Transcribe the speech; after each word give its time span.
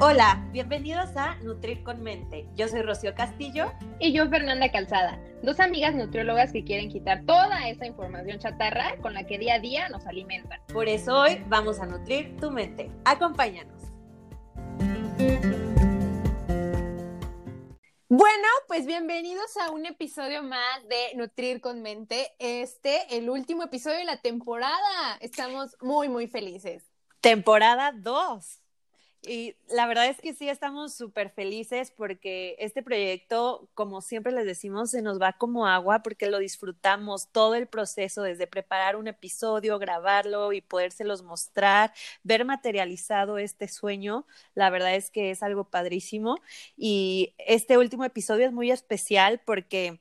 Hola, 0.00 0.44
bienvenidos 0.50 1.16
a 1.16 1.36
Nutrir 1.36 1.84
con 1.84 2.02
Mente. 2.02 2.48
Yo 2.56 2.66
soy 2.66 2.82
Rocío 2.82 3.14
Castillo. 3.14 3.72
Y 4.00 4.12
yo 4.12 4.28
Fernanda 4.28 4.68
Calzada, 4.72 5.20
dos 5.44 5.60
amigas 5.60 5.94
nutriólogas 5.94 6.50
que 6.50 6.64
quieren 6.64 6.90
quitar 6.90 7.24
toda 7.24 7.68
esa 7.68 7.86
información 7.86 8.40
chatarra 8.40 8.96
con 9.00 9.14
la 9.14 9.24
que 9.24 9.38
día 9.38 9.54
a 9.54 9.58
día 9.60 9.88
nos 9.90 10.04
alimentan. 10.08 10.60
Por 10.72 10.88
eso 10.88 11.20
hoy 11.20 11.44
vamos 11.46 11.78
a 11.78 11.86
nutrir 11.86 12.36
tu 12.38 12.50
mente. 12.50 12.90
Acompáñanos. 13.04 13.82
Bueno, 18.08 18.48
pues 18.66 18.86
bienvenidos 18.86 19.56
a 19.58 19.70
un 19.70 19.86
episodio 19.86 20.42
más 20.42 20.88
de 20.88 21.14
Nutrir 21.14 21.60
con 21.60 21.82
Mente. 21.82 22.32
Este, 22.40 23.16
el 23.16 23.30
último 23.30 23.62
episodio 23.62 23.98
de 23.98 24.06
la 24.06 24.20
temporada. 24.20 25.18
Estamos 25.20 25.76
muy, 25.80 26.08
muy 26.08 26.26
felices. 26.26 26.90
Temporada 27.20 27.92
2. 27.94 28.63
Y 29.26 29.56
la 29.68 29.86
verdad 29.86 30.06
es 30.08 30.20
que 30.20 30.34
sí, 30.34 30.48
estamos 30.50 30.92
súper 30.94 31.30
felices 31.30 31.90
porque 31.90 32.56
este 32.58 32.82
proyecto, 32.82 33.68
como 33.74 34.02
siempre 34.02 34.32
les 34.32 34.44
decimos, 34.44 34.90
se 34.90 35.00
nos 35.00 35.20
va 35.20 35.32
como 35.32 35.66
agua 35.66 36.02
porque 36.02 36.28
lo 36.28 36.38
disfrutamos 36.38 37.28
todo 37.32 37.54
el 37.54 37.66
proceso, 37.66 38.22
desde 38.22 38.46
preparar 38.46 38.96
un 38.96 39.08
episodio, 39.08 39.78
grabarlo 39.78 40.52
y 40.52 40.60
podérselos 40.60 41.22
mostrar, 41.22 41.94
ver 42.22 42.44
materializado 42.44 43.38
este 43.38 43.66
sueño. 43.68 44.26
La 44.54 44.68
verdad 44.68 44.94
es 44.94 45.10
que 45.10 45.30
es 45.30 45.42
algo 45.42 45.64
padrísimo. 45.64 46.36
Y 46.76 47.34
este 47.38 47.78
último 47.78 48.04
episodio 48.04 48.46
es 48.46 48.52
muy 48.52 48.70
especial 48.70 49.40
porque 49.44 50.00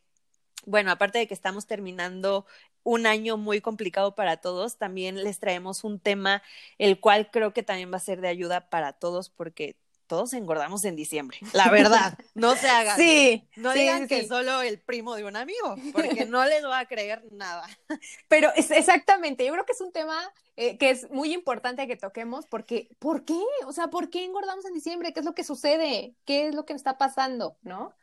bueno, 0.65 0.91
aparte 0.91 1.19
de 1.19 1.27
que 1.27 1.33
estamos 1.33 1.67
terminando 1.67 2.45
un 2.83 3.05
año 3.05 3.37
muy 3.37 3.61
complicado 3.61 4.15
para 4.15 4.37
todos, 4.37 4.77
también 4.77 5.23
les 5.23 5.39
traemos 5.39 5.83
un 5.83 5.99
tema 5.99 6.43
el 6.77 6.99
cual 6.99 7.29
creo 7.31 7.53
que 7.53 7.63
también 7.63 7.91
va 7.91 7.97
a 7.97 8.01
ser 8.01 8.21
de 8.21 8.27
ayuda 8.27 8.69
para 8.69 8.93
todos 8.93 9.29
porque 9.29 9.77
todos 10.07 10.33
engordamos 10.33 10.83
en 10.85 10.95
diciembre, 10.95 11.39
la 11.53 11.69
verdad, 11.69 12.17
no 12.35 12.55
se 12.55 12.67
hagan. 12.67 12.97
Sí. 12.97 13.47
No 13.55 13.73
digan 13.73 14.07
que 14.07 14.27
solo 14.27 14.61
el 14.61 14.79
primo 14.79 15.15
de 15.15 15.23
un 15.23 15.35
amigo, 15.35 15.75
porque 15.93 16.25
no 16.25 16.45
les 16.45 16.63
va 16.65 16.79
a 16.79 16.87
creer 16.87 17.23
nada. 17.31 17.67
Pero 18.27 18.51
es 18.55 18.69
exactamente, 18.69 19.45
yo 19.45 19.53
creo 19.53 19.65
que 19.65 19.71
es 19.71 19.81
un 19.81 19.91
tema 19.91 20.19
eh, 20.55 20.77
que 20.77 20.91
es 20.91 21.09
muy 21.09 21.33
importante 21.33 21.87
que 21.87 21.95
toquemos 21.95 22.45
porque, 22.45 22.89
¿por 22.99 23.25
qué? 23.25 23.41
O 23.65 23.73
sea, 23.73 23.87
¿por 23.87 24.09
qué 24.09 24.23
engordamos 24.23 24.65
en 24.65 24.73
diciembre? 24.73 25.13
¿Qué 25.13 25.21
es 25.21 25.25
lo 25.25 25.33
que 25.33 25.43
sucede? 25.43 26.13
¿Qué 26.25 26.47
es 26.47 26.55
lo 26.55 26.65
que 26.65 26.73
está 26.73 26.97
pasando? 26.97 27.57
¿No? 27.63 27.93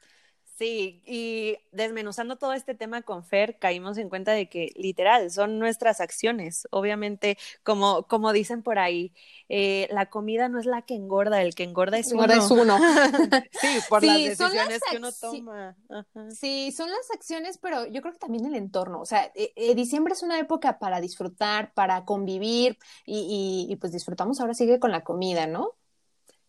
Sí, 0.61 1.00
y 1.06 1.56
desmenuzando 1.72 2.36
todo 2.36 2.53
este 2.53 2.75
tema 2.75 3.00
con 3.00 3.25
Fer, 3.25 3.58
caímos 3.58 3.97
en 3.97 4.11
cuenta 4.11 4.33
de 4.33 4.50
que 4.50 4.75
literal 4.77 5.30
son 5.30 5.58
nuestras 5.58 6.02
acciones. 6.02 6.69
Obviamente, 6.70 7.39
como, 7.62 8.02
como 8.02 8.30
dicen 8.34 8.62
por 8.62 8.78
ahí, 8.78 9.14
eh, 9.48 9.89
la 9.91 10.11
comida 10.11 10.50
no 10.50 10.61
es 10.61 10.67
la 10.67 10.83
que 10.83 10.94
engorda, 10.94 11.41
el 11.41 11.55
que 11.55 11.62
engorda 11.62 11.97
es 11.97 12.12
engorda 12.12 12.34
uno. 12.34 12.44
es 12.44 12.50
uno. 12.50 12.78
sí, 13.58 13.69
por 13.89 14.05
las 14.05 14.19
decisiones 14.19 14.83
que 14.91 14.98
uno 14.98 15.08
toma. 15.12 15.77
Sí, 16.28 16.72
son 16.72 16.91
las 16.91 17.11
acciones, 17.11 17.56
pero 17.56 17.86
yo 17.86 18.02
creo 18.02 18.12
que 18.12 18.19
también 18.19 18.45
el 18.45 18.55
entorno. 18.55 19.00
O 19.00 19.06
sea, 19.06 19.33
eh, 19.34 19.55
eh, 19.56 19.74
diciembre 19.74 20.12
es 20.12 20.22
una 20.22 20.39
época 20.39 20.78
para 20.78 21.00
disfrutar, 21.00 21.72
para 21.72 22.05
convivir 22.05 22.77
y, 23.06 23.67
y, 23.67 23.72
y 23.72 23.77
pues 23.77 23.92
disfrutamos 23.95 24.39
ahora 24.42 24.52
sigue 24.52 24.78
con 24.78 24.91
la 24.91 25.05
comida, 25.05 25.47
¿no? 25.47 25.80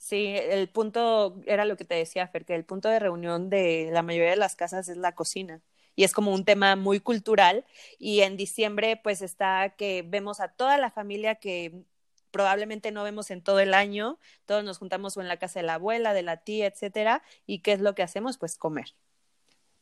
Sí, 0.02 0.36
el 0.36 0.68
punto 0.68 1.36
era 1.46 1.64
lo 1.64 1.78
que 1.78 1.86
te 1.86 1.94
decía, 1.94 2.28
Fer, 2.28 2.44
que 2.44 2.56
el 2.56 2.66
punto 2.66 2.90
de 2.90 2.98
reunión 2.98 3.52
de 3.52 3.90
la 3.94 4.02
mayoría 4.02 4.32
de 4.32 4.36
las 4.36 4.56
casas 4.56 4.90
es 4.90 4.98
la 4.98 5.14
cocina. 5.14 5.62
Y 5.96 6.06
es 6.06 6.12
como 6.12 6.34
un 6.34 6.44
tema 6.44 6.76
muy 6.76 7.00
cultural. 7.00 7.66
Y 8.00 8.22
en 8.22 8.36
diciembre, 8.36 8.98
pues 8.98 9.22
está 9.22 9.76
que 9.78 10.04
vemos 10.04 10.40
a 10.40 10.48
toda 10.48 10.80
la 10.80 10.90
familia 10.90 11.36
que 11.36 11.84
probablemente 12.32 12.92
no 12.92 13.04
vemos 13.04 13.30
en 13.30 13.44
todo 13.44 13.60
el 13.60 13.76
año. 13.76 14.18
Todos 14.48 14.64
nos 14.64 14.80
juntamos 14.80 15.18
o 15.18 15.22
en 15.22 15.28
la 15.28 15.38
casa 15.38 15.60
de 15.60 15.68
la 15.68 15.76
abuela, 15.76 16.16
de 16.16 16.24
la 16.24 16.38
tía, 16.38 16.66
etcétera. 16.66 17.22
¿Y 17.46 17.60
qué 17.60 17.74
es 17.74 17.80
lo 17.80 17.94
que 17.94 18.02
hacemos? 18.02 18.40
Pues 18.40 18.58
comer. 18.58 18.96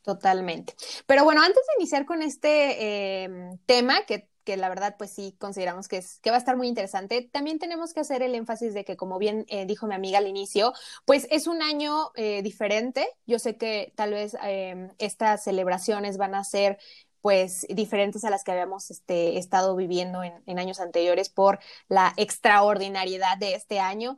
Totalmente. 0.02 0.76
Pero 1.06 1.24
bueno, 1.24 1.42
antes 1.42 1.66
de 1.66 1.82
iniciar 1.82 2.06
con 2.06 2.22
este 2.24 3.24
eh, 3.24 3.58
tema 3.66 4.06
que 4.06 4.29
que 4.44 4.58
la 4.58 4.70
verdad 4.70 4.96
pues 4.98 5.12
sí 5.12 5.36
consideramos 5.40 5.88
que, 5.88 5.98
es, 5.98 6.20
que 6.20 6.30
va 6.30 6.38
a 6.38 6.40
estar 6.40 6.58
muy 6.58 6.68
interesante. 6.68 7.30
También 7.32 7.60
tenemos 7.60 7.94
que 7.94 8.00
hacer 8.00 8.22
el 8.24 8.36
énfasis 8.36 8.74
de 8.74 8.86
que, 8.86 8.98
como 8.98 9.18
bien 9.20 9.46
eh, 9.48 9.66
dijo 9.66 9.88
mi 9.88 9.96
amiga 9.96 10.18
al 10.20 10.28
inicio, 10.28 10.74
pues 11.06 11.28
es 11.30 11.48
un 11.48 11.62
año 11.62 12.12
eh, 12.16 12.42
diferente. 12.42 13.08
Yo 13.26 13.40
sé 13.40 13.58
que 13.58 13.94
tal 13.96 14.12
vez 14.14 14.36
eh, 14.44 14.92
estas 14.98 15.44
celebraciones 15.44 16.18
van 16.18 16.36
a 16.36 16.44
ser 16.44 16.80
pues 17.22 17.68
diferentes 17.70 18.24
a 18.24 18.30
las 18.30 18.44
que 18.44 18.52
habíamos 18.52 18.92
este, 18.92 19.38
estado 19.38 19.76
viviendo 19.76 20.24
en, 20.24 20.34
en 20.46 20.60
años 20.60 20.80
anteriores 20.80 21.30
por 21.30 21.60
la 21.90 22.14
extraordinariedad 22.16 23.38
de 23.38 23.56
este 23.56 23.80
año, 23.80 24.18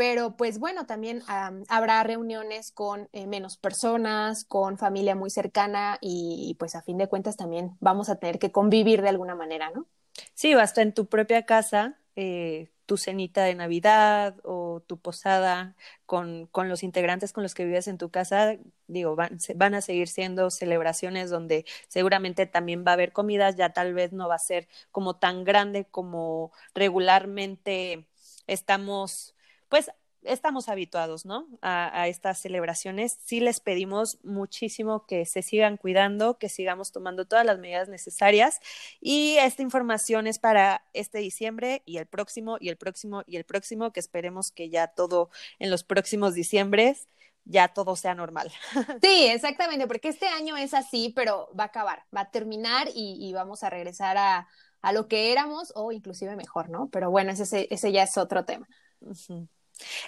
pero 0.00 0.34
pues 0.34 0.58
bueno, 0.58 0.86
también 0.86 1.22
habrá 1.68 2.02
reuniones 2.04 2.72
con 2.72 3.10
eh, 3.12 3.26
menos 3.26 3.58
personas, 3.58 4.46
con 4.46 4.78
familia 4.78 5.14
muy 5.14 5.28
cercana 5.28 5.98
y, 6.00 6.56
pues 6.58 6.74
a 6.74 6.80
fin 6.80 6.96
de 6.96 7.06
cuentas 7.06 7.36
también 7.36 7.76
vamos 7.80 8.08
a 8.08 8.16
tener 8.16 8.38
que 8.38 8.50
convivir 8.50 9.02
de 9.02 9.10
alguna 9.10 9.34
manera, 9.34 9.70
¿no? 9.74 9.84
Sí, 10.32 10.54
basta 10.54 10.80
en 10.80 10.94
tu 10.94 11.04
propia 11.04 11.44
casa, 11.44 11.98
eh, 12.16 12.70
tu 12.86 12.96
cenita 12.96 13.44
de 13.44 13.54
Navidad 13.54 14.36
o 14.42 14.82
tu 14.86 14.96
posada 14.96 15.76
con, 16.06 16.46
con, 16.46 16.70
los 16.70 16.82
integrantes 16.82 17.34
con 17.34 17.42
los 17.42 17.52
que 17.52 17.66
vives 17.66 17.86
en 17.86 17.98
tu 17.98 18.08
casa, 18.08 18.56
digo, 18.86 19.16
van, 19.16 19.36
van 19.56 19.74
a 19.74 19.82
seguir 19.82 20.08
siendo 20.08 20.48
celebraciones 20.48 21.28
donde 21.28 21.66
seguramente 21.88 22.46
también 22.46 22.86
va 22.86 22.92
a 22.92 22.94
haber 22.94 23.12
comidas, 23.12 23.56
ya 23.56 23.74
tal 23.74 23.92
vez 23.92 24.14
no 24.14 24.28
va 24.28 24.36
a 24.36 24.38
ser 24.38 24.66
como 24.92 25.16
tan 25.16 25.44
grande 25.44 25.84
como 25.84 26.52
regularmente 26.74 28.06
estamos 28.46 29.34
pues 29.70 29.90
estamos 30.22 30.68
habituados, 30.68 31.24
¿no? 31.24 31.46
A, 31.62 32.02
a, 32.02 32.08
estas 32.08 32.38
celebraciones. 32.38 33.18
Sí 33.24 33.40
les 33.40 33.60
pedimos 33.60 34.18
muchísimo 34.22 35.06
que 35.06 35.24
se 35.24 35.42
sigan 35.42 35.76
cuidando, 35.76 36.38
que 36.38 36.48
sigamos 36.48 36.92
tomando 36.92 37.24
todas 37.24 37.46
las 37.46 37.58
medidas 37.58 37.88
necesarias 37.88 38.60
y 39.00 39.36
esta 39.38 39.62
información 39.62 40.26
es 40.26 40.38
para 40.38 40.84
este 40.92 41.18
diciembre 41.18 41.82
y 41.86 41.96
el 41.96 42.06
próximo 42.06 42.58
y 42.60 42.68
el 42.68 42.76
próximo 42.76 43.22
y 43.26 43.36
el 43.36 43.44
próximo, 43.44 43.92
que 43.92 44.00
esperemos 44.00 44.52
que 44.52 44.68
ya 44.68 44.88
todo 44.88 45.30
en 45.58 45.70
los 45.70 45.84
próximos 45.84 46.34
diciembres 46.34 47.08
ya 47.46 47.68
todo 47.68 47.96
sea 47.96 48.14
normal. 48.14 48.52
Sí, 49.02 49.26
exactamente, 49.26 49.86
porque 49.86 50.08
este 50.08 50.26
año 50.26 50.56
es 50.56 50.74
así, 50.74 51.12
pero 51.16 51.48
va 51.58 51.64
a 51.64 51.66
acabar, 51.68 52.04
va 52.14 52.22
a 52.22 52.30
terminar 52.30 52.88
y, 52.94 53.16
y 53.18 53.32
vamos 53.32 53.62
a 53.64 53.70
regresar 53.70 54.18
a, 54.18 54.46
a, 54.82 54.92
lo 54.92 55.08
que 55.08 55.32
éramos 55.32 55.72
o 55.74 55.90
inclusive 55.90 56.36
mejor, 56.36 56.68
¿no? 56.68 56.88
Pero 56.90 57.10
bueno, 57.10 57.32
ese, 57.32 57.66
ese 57.70 57.92
ya 57.92 58.02
es 58.02 58.16
otro 58.18 58.44
tema. 58.44 58.68
Uh 59.00 59.12
-huh. 59.12 59.48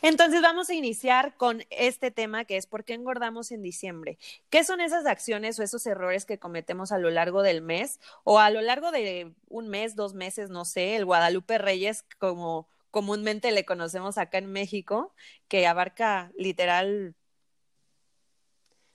Entonces 0.02 0.42
vamos 0.42 0.70
a 0.70 0.74
iniciar 0.74 1.36
con 1.36 1.64
este 1.70 2.10
tema 2.10 2.44
que 2.44 2.56
es 2.56 2.66
¿por 2.66 2.84
qué 2.84 2.94
engordamos 2.94 3.52
en 3.52 3.62
diciembre? 3.62 4.18
¿Qué 4.50 4.64
son 4.64 4.80
esas 4.80 5.06
acciones 5.06 5.58
o 5.58 5.62
esos 5.62 5.86
errores 5.86 6.24
que 6.24 6.38
cometemos 6.38 6.92
a 6.92 6.98
lo 6.98 7.10
largo 7.10 7.42
del 7.42 7.62
mes 7.62 8.00
o 8.24 8.38
a 8.38 8.50
lo 8.50 8.60
largo 8.60 8.90
de 8.90 9.32
un 9.48 9.68
mes, 9.68 9.96
dos 9.96 10.14
meses, 10.14 10.50
no 10.50 10.64
sé, 10.64 10.96
el 10.96 11.04
Guadalupe 11.04 11.58
Reyes 11.58 12.04
como 12.18 12.68
comúnmente 12.90 13.50
le 13.52 13.64
conocemos 13.64 14.18
acá 14.18 14.38
en 14.38 14.52
México, 14.52 15.14
que 15.48 15.66
abarca 15.66 16.30
literal 16.36 17.14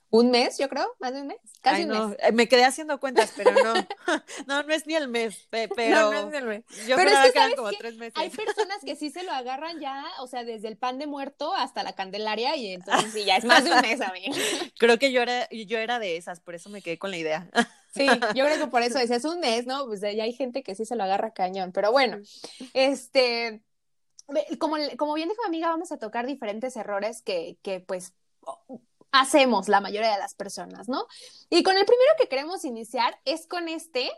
un 0.09 0.31
mes, 0.31 0.57
yo 0.57 0.69
creo, 0.69 0.95
más 0.99 1.13
de 1.13 1.21
un 1.21 1.27
mes, 1.27 1.37
casi 1.61 1.81
Ay, 1.81 1.83
un 1.83 1.89
no. 1.89 2.07
mes. 2.09 2.17
Me 2.33 2.47
quedé 2.47 2.63
haciendo 2.63 2.99
cuentas, 2.99 3.33
pero 3.35 3.51
no, 3.51 3.73
no, 4.47 4.63
no 4.63 4.73
es 4.73 4.87
ni 4.87 4.95
el 4.95 5.07
mes, 5.07 5.47
pero 5.49 5.71
no, 5.95 6.11
no 6.11 6.19
es 6.19 6.25
ni 6.27 6.37
el 6.37 6.45
mes. 6.45 6.63
yo 6.87 6.95
pero 6.95 7.09
creo 7.09 7.21
es 7.21 7.27
que, 7.27 7.33
que 7.33 7.39
eran 7.39 7.49
¿sabes 7.51 7.55
como 7.55 7.71
tres 7.71 7.95
meses. 7.95 8.13
Hay 8.15 8.29
personas 8.29 8.77
que 8.85 8.95
sí 8.95 9.09
se 9.09 9.23
lo 9.23 9.31
agarran 9.31 9.79
ya, 9.79 10.05
o 10.19 10.27
sea, 10.27 10.43
desde 10.43 10.69
el 10.69 10.77
pan 10.77 10.97
de 10.97 11.07
muerto 11.07 11.53
hasta 11.53 11.83
la 11.83 11.93
candelaria 11.93 12.55
y 12.55 12.73
entonces 12.73 13.11
sí, 13.11 13.25
ya 13.25 13.37
es 13.37 13.45
más 13.45 13.63
de 13.63 13.71
un 13.71 13.81
mes, 13.81 13.99
amigo. 14.01 14.33
Creo 14.79 14.97
que 14.97 15.11
yo 15.11 15.21
era, 15.21 15.49
yo 15.49 15.77
era 15.77 15.99
de 15.99 16.17
esas, 16.17 16.39
por 16.39 16.55
eso 16.55 16.69
me 16.69 16.81
quedé 16.81 16.97
con 16.97 17.11
la 17.11 17.17
idea. 17.17 17.49
Sí, 17.93 18.07
yo 18.35 18.45
creo 18.45 18.57
que 18.57 18.67
por 18.67 18.83
eso 18.83 18.99
decía, 18.99 19.15
es 19.15 19.25
un 19.25 19.39
mes, 19.39 19.65
¿no? 19.65 19.87
Pues 19.87 20.01
ya 20.01 20.07
hay 20.09 20.33
gente 20.33 20.61
que 20.61 20.75
sí 20.75 20.85
se 20.85 20.95
lo 20.95 21.03
agarra 21.03 21.33
cañón, 21.33 21.71
pero 21.71 21.91
bueno, 21.91 22.19
este, 22.73 23.63
como, 24.59 24.77
como 24.97 25.13
bien 25.15 25.29
dijo 25.29 25.41
mi 25.43 25.47
amiga, 25.47 25.69
vamos 25.69 25.91
a 25.91 25.97
tocar 25.97 26.27
diferentes 26.27 26.75
errores 26.75 27.21
que, 27.21 27.57
que 27.63 27.79
pues 27.79 28.13
hacemos 29.11 29.67
la 29.67 29.81
mayoría 29.81 30.11
de 30.11 30.19
las 30.19 30.35
personas, 30.35 30.89
¿no? 30.89 31.05
Y 31.49 31.63
con 31.63 31.77
el 31.77 31.85
primero 31.85 32.11
que 32.19 32.27
queremos 32.27 32.65
iniciar 32.65 33.19
es 33.25 33.47
con 33.47 33.67
este 33.67 34.11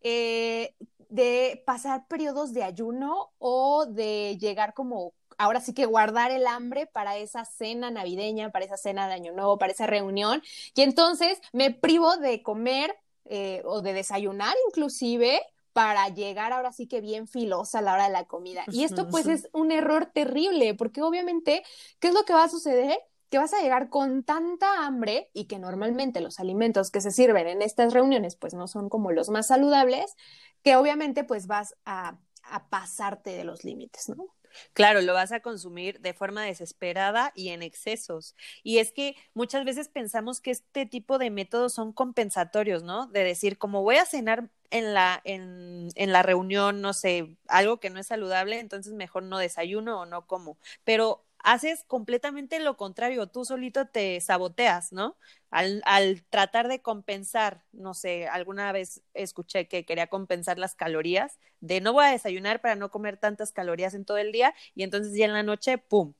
eh, 0.00 0.74
de 1.08 1.62
pasar 1.66 2.06
periodos 2.08 2.52
de 2.52 2.62
ayuno 2.62 3.30
o 3.38 3.86
de 3.86 4.36
llegar 4.40 4.74
como, 4.74 5.14
ahora 5.38 5.60
sí 5.60 5.72
que 5.72 5.86
guardar 5.86 6.30
el 6.30 6.46
hambre 6.46 6.86
para 6.86 7.16
esa 7.16 7.44
cena 7.44 7.90
navideña, 7.90 8.50
para 8.50 8.64
esa 8.64 8.76
cena 8.76 9.08
de 9.08 9.14
año 9.14 9.32
nuevo, 9.32 9.58
para 9.58 9.72
esa 9.72 9.86
reunión, 9.86 10.42
y 10.74 10.82
entonces 10.82 11.40
me 11.52 11.70
privo 11.70 12.16
de 12.16 12.42
comer 12.42 12.96
eh, 13.24 13.62
o 13.64 13.82
de 13.82 13.92
desayunar 13.92 14.54
inclusive 14.68 15.40
para 15.72 16.08
llegar 16.08 16.52
ahora 16.52 16.72
sí 16.72 16.86
que 16.86 17.00
bien 17.00 17.28
filosa 17.28 17.80
a 17.80 17.82
la 17.82 17.92
hora 17.92 18.04
de 18.04 18.12
la 18.12 18.24
comida. 18.24 18.64
Y 18.72 18.84
esto 18.84 19.08
pues 19.08 19.26
es 19.26 19.48
un 19.52 19.72
error 19.72 20.06
terrible, 20.06 20.74
porque 20.74 21.02
obviamente, 21.02 21.62
¿qué 21.98 22.08
es 22.08 22.14
lo 22.14 22.24
que 22.24 22.32
va 22.32 22.44
a 22.44 22.48
suceder? 22.48 22.98
Que 23.30 23.38
vas 23.38 23.52
a 23.52 23.60
llegar 23.60 23.88
con 23.88 24.22
tanta 24.24 24.86
hambre 24.86 25.30
y 25.32 25.46
que 25.46 25.58
normalmente 25.58 26.20
los 26.20 26.40
alimentos 26.40 26.90
que 26.90 27.00
se 27.00 27.10
sirven 27.10 27.48
en 27.48 27.62
estas 27.62 27.92
reuniones 27.92 28.36
pues 28.36 28.54
no 28.54 28.68
son 28.68 28.88
como 28.88 29.12
los 29.12 29.28
más 29.28 29.48
saludables, 29.48 30.14
que 30.62 30.76
obviamente 30.76 31.24
pues 31.24 31.46
vas 31.46 31.74
a, 31.84 32.18
a 32.44 32.68
pasarte 32.68 33.30
de 33.30 33.44
los 33.44 33.64
límites, 33.64 34.08
¿no? 34.08 34.36
Claro, 34.72 35.02
lo 35.02 35.14
vas 35.14 35.32
a 35.32 35.40
consumir 35.40 36.00
de 36.00 36.14
forma 36.14 36.44
desesperada 36.44 37.32
y 37.34 37.50
en 37.50 37.62
excesos. 37.62 38.34
Y 38.62 38.78
es 38.78 38.92
que 38.92 39.16
muchas 39.34 39.64
veces 39.64 39.88
pensamos 39.88 40.40
que 40.40 40.50
este 40.50 40.86
tipo 40.86 41.18
de 41.18 41.30
métodos 41.30 41.74
son 41.74 41.92
compensatorios, 41.92 42.82
¿no? 42.82 43.06
De 43.08 43.24
decir, 43.24 43.58
como 43.58 43.82
voy 43.82 43.96
a 43.96 44.06
cenar 44.06 44.48
en 44.70 44.94
la, 44.94 45.20
en, 45.24 45.88
en 45.94 46.12
la 46.12 46.22
reunión, 46.22 46.80
no 46.80 46.92
sé, 46.92 47.36
algo 47.48 47.78
que 47.80 47.90
no 47.90 48.00
es 48.00 48.06
saludable, 48.06 48.58
entonces 48.58 48.92
mejor 48.94 49.22
no 49.24 49.38
desayuno 49.38 50.00
o 50.00 50.06
no 50.06 50.26
como. 50.26 50.58
Pero 50.84 51.25
haces 51.46 51.84
completamente 51.84 52.58
lo 52.58 52.76
contrario, 52.76 53.28
tú 53.28 53.44
solito 53.44 53.86
te 53.86 54.20
saboteas, 54.20 54.92
¿no? 54.92 55.16
Al, 55.50 55.80
al, 55.84 56.24
tratar 56.24 56.66
de 56.66 56.82
compensar, 56.82 57.62
no 57.70 57.94
sé, 57.94 58.26
alguna 58.26 58.72
vez 58.72 59.00
escuché 59.14 59.68
que 59.68 59.84
quería 59.84 60.08
compensar 60.08 60.58
las 60.58 60.74
calorías, 60.74 61.38
de 61.60 61.80
no 61.80 61.92
voy 61.92 62.06
a 62.06 62.10
desayunar 62.10 62.60
para 62.60 62.74
no 62.74 62.90
comer 62.90 63.16
tantas 63.16 63.52
calorías 63.52 63.94
en 63.94 64.04
todo 64.04 64.18
el 64.18 64.32
día 64.32 64.54
y 64.74 64.82
entonces 64.82 65.16
ya 65.16 65.26
en 65.26 65.34
la 65.34 65.44
noche, 65.44 65.78
¡pum! 65.78 66.14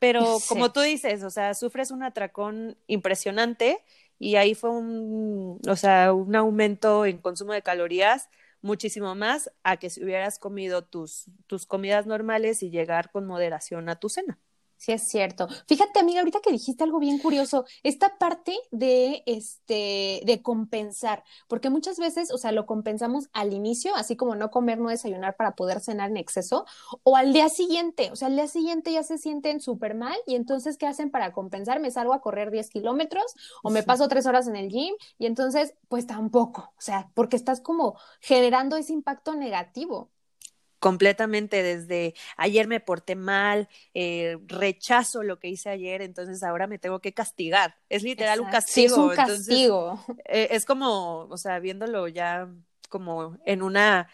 Pero 0.00 0.22
sí. 0.40 0.48
como 0.48 0.72
tú 0.72 0.80
dices, 0.80 1.22
o 1.22 1.30
sea, 1.30 1.54
sufres 1.54 1.92
un 1.92 2.02
atracón 2.02 2.76
impresionante 2.88 3.84
y 4.18 4.34
ahí 4.34 4.56
fue 4.56 4.70
un, 4.70 5.60
o 5.68 5.76
sea, 5.76 6.12
un 6.12 6.34
aumento 6.34 7.06
en 7.06 7.18
consumo 7.18 7.52
de 7.52 7.62
calorías 7.62 8.28
muchísimo 8.60 9.14
más 9.14 9.52
a 9.62 9.76
que 9.76 9.88
si 9.88 10.02
hubieras 10.02 10.40
comido 10.40 10.82
tus, 10.82 11.26
tus 11.46 11.64
comidas 11.64 12.06
normales 12.06 12.64
y 12.64 12.70
llegar 12.70 13.12
con 13.12 13.24
moderación 13.24 13.88
a 13.88 14.00
tu 14.00 14.08
cena. 14.08 14.36
Sí, 14.80 14.92
es 14.92 15.02
cierto. 15.08 15.48
Fíjate, 15.66 15.98
amiga, 15.98 16.20
ahorita 16.20 16.38
que 16.40 16.52
dijiste 16.52 16.84
algo 16.84 17.00
bien 17.00 17.18
curioso, 17.18 17.64
esta 17.82 18.16
parte 18.16 18.56
de 18.70 19.24
este 19.26 20.20
de 20.24 20.40
compensar, 20.40 21.24
porque 21.48 21.68
muchas 21.68 21.98
veces, 21.98 22.30
o 22.32 22.38
sea, 22.38 22.52
lo 22.52 22.64
compensamos 22.64 23.28
al 23.32 23.52
inicio, 23.52 23.96
así 23.96 24.14
como 24.16 24.36
no 24.36 24.52
comer, 24.52 24.78
no 24.78 24.88
desayunar 24.88 25.34
para 25.36 25.56
poder 25.56 25.80
cenar 25.80 26.10
en 26.10 26.16
exceso, 26.16 26.64
o 27.02 27.16
al 27.16 27.32
día 27.32 27.48
siguiente, 27.48 28.10
o 28.12 28.16
sea, 28.16 28.28
al 28.28 28.36
día 28.36 28.46
siguiente 28.46 28.92
ya 28.92 29.02
se 29.02 29.18
sienten 29.18 29.60
súper 29.60 29.96
mal 29.96 30.16
y 30.28 30.36
entonces, 30.36 30.78
¿qué 30.78 30.86
hacen 30.86 31.10
para 31.10 31.32
compensar? 31.32 31.80
Me 31.80 31.90
salgo 31.90 32.14
a 32.14 32.20
correr 32.20 32.52
10 32.52 32.70
kilómetros 32.70 33.24
o 33.64 33.70
me 33.70 33.82
paso 33.82 34.06
tres 34.06 34.26
horas 34.26 34.46
en 34.46 34.54
el 34.54 34.68
gym 34.68 34.94
y 35.18 35.26
entonces, 35.26 35.74
pues 35.88 36.06
tampoco, 36.06 36.72
o 36.76 36.80
sea, 36.80 37.10
porque 37.14 37.34
estás 37.36 37.60
como 37.60 37.98
generando 38.20 38.76
ese 38.76 38.92
impacto 38.92 39.34
negativo 39.34 40.10
completamente 40.78 41.62
desde 41.62 42.14
ayer 42.36 42.68
me 42.68 42.80
porté 42.80 43.16
mal, 43.16 43.68
eh, 43.94 44.38
rechazo 44.46 45.22
lo 45.22 45.38
que 45.38 45.48
hice 45.48 45.70
ayer, 45.70 46.02
entonces 46.02 46.42
ahora 46.42 46.66
me 46.66 46.78
tengo 46.78 47.00
que 47.00 47.12
castigar. 47.12 47.76
Es 47.88 48.02
literal 48.02 48.40
Exacto. 48.40 48.44
un 48.44 48.52
castigo. 48.52 48.88
Sí, 48.88 48.92
es 48.92 48.98
un 48.98 49.14
castigo. 49.14 49.90
Entonces, 49.90 50.16
eh, 50.26 50.48
es 50.52 50.64
como, 50.64 51.20
o 51.22 51.36
sea, 51.36 51.58
viéndolo 51.58 52.08
ya 52.08 52.48
como 52.88 53.38
en 53.44 53.62
una 53.62 54.08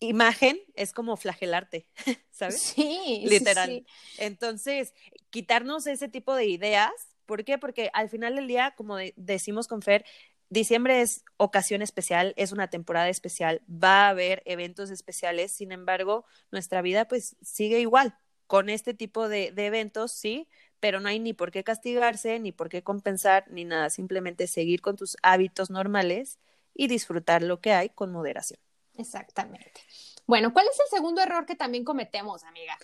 imagen, 0.00 0.58
es 0.74 0.92
como 0.92 1.16
flagelarte, 1.16 1.86
¿sabes? 2.30 2.60
Sí, 2.60 3.22
literal. 3.26 3.68
Sí, 3.68 3.86
sí. 3.86 4.22
Entonces, 4.22 4.94
quitarnos 5.30 5.86
ese 5.86 6.08
tipo 6.08 6.34
de 6.34 6.46
ideas. 6.46 6.90
¿Por 7.26 7.44
qué? 7.44 7.58
Porque 7.58 7.90
al 7.92 8.08
final 8.08 8.34
del 8.34 8.48
día, 8.48 8.74
como 8.76 8.96
de, 8.96 9.14
decimos 9.16 9.68
con 9.68 9.82
Fer, 9.82 10.04
diciembre 10.50 11.00
es 11.00 11.24
ocasión 11.36 11.80
especial, 11.80 12.34
es 12.36 12.52
una 12.52 12.68
temporada 12.68 13.08
especial, 13.08 13.62
va 13.68 14.06
a 14.06 14.08
haber 14.10 14.42
eventos 14.44 14.90
especiales, 14.90 15.52
sin 15.52 15.72
embargo, 15.72 16.24
nuestra 16.50 16.82
vida 16.82 17.08
pues 17.08 17.36
sigue 17.40 17.80
igual, 17.80 18.16
con 18.46 18.68
este 18.68 18.94
tipo 18.94 19.28
de, 19.28 19.52
de, 19.52 19.66
eventos, 19.66 20.12
sí, 20.12 20.48
pero 20.80 21.00
no 21.00 21.08
hay 21.08 21.20
ni 21.20 21.32
por 21.32 21.52
qué 21.52 21.62
castigarse, 21.62 22.38
ni 22.40 22.52
por 22.52 22.68
qué 22.68 22.82
compensar, 22.82 23.44
ni 23.48 23.64
nada, 23.64 23.90
simplemente 23.90 24.46
seguir 24.46 24.80
con 24.80 24.96
tus 24.96 25.16
hábitos 25.22 25.70
normales 25.70 26.38
y 26.74 26.88
disfrutar 26.88 27.42
lo 27.42 27.60
que 27.60 27.72
hay 27.72 27.90
con 27.90 28.10
moderación. 28.10 28.58
Exactamente. 28.96 29.80
Bueno, 30.26 30.52
¿cuál 30.52 30.66
es 30.70 30.78
el 30.80 30.86
segundo 30.90 31.22
error 31.22 31.46
que 31.46 31.56
también 31.56 31.84
cometemos, 31.84 32.44
amiga? 32.44 32.76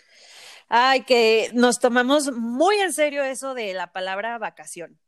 Ay, 0.69 1.05
que 1.05 1.51
nos 1.53 1.79
tomamos 1.79 2.33
muy 2.33 2.77
en 2.77 2.93
serio 2.93 3.23
eso 3.23 3.55
de 3.55 3.73
la 3.75 3.93
palabra 3.93 4.39
vacación. 4.39 4.99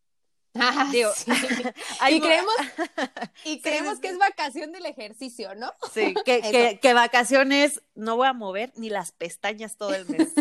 Ah, 0.61 0.89
Digo, 0.91 1.11
sí. 1.15 1.31
y 2.11 2.21
creemos, 2.21 2.55
y 3.45 3.61
creemos 3.61 3.95
sí, 3.97 4.01
que 4.01 4.09
es 4.09 4.19
vacación 4.19 4.73
del 4.73 4.87
ejercicio, 4.87 5.55
¿no? 5.55 5.73
Sí, 5.93 6.15
que, 6.25 6.41
que, 6.51 6.79
que, 6.81 6.95
vacaciones 6.95 7.83
no 7.95 8.17
voy 8.17 8.29
a 8.29 8.33
mover 8.33 8.73
ni 8.77 8.91
las 8.91 9.13
pestañas 9.13 9.77
todo 9.77 9.95
el 9.95 10.09
mes. 10.09 10.33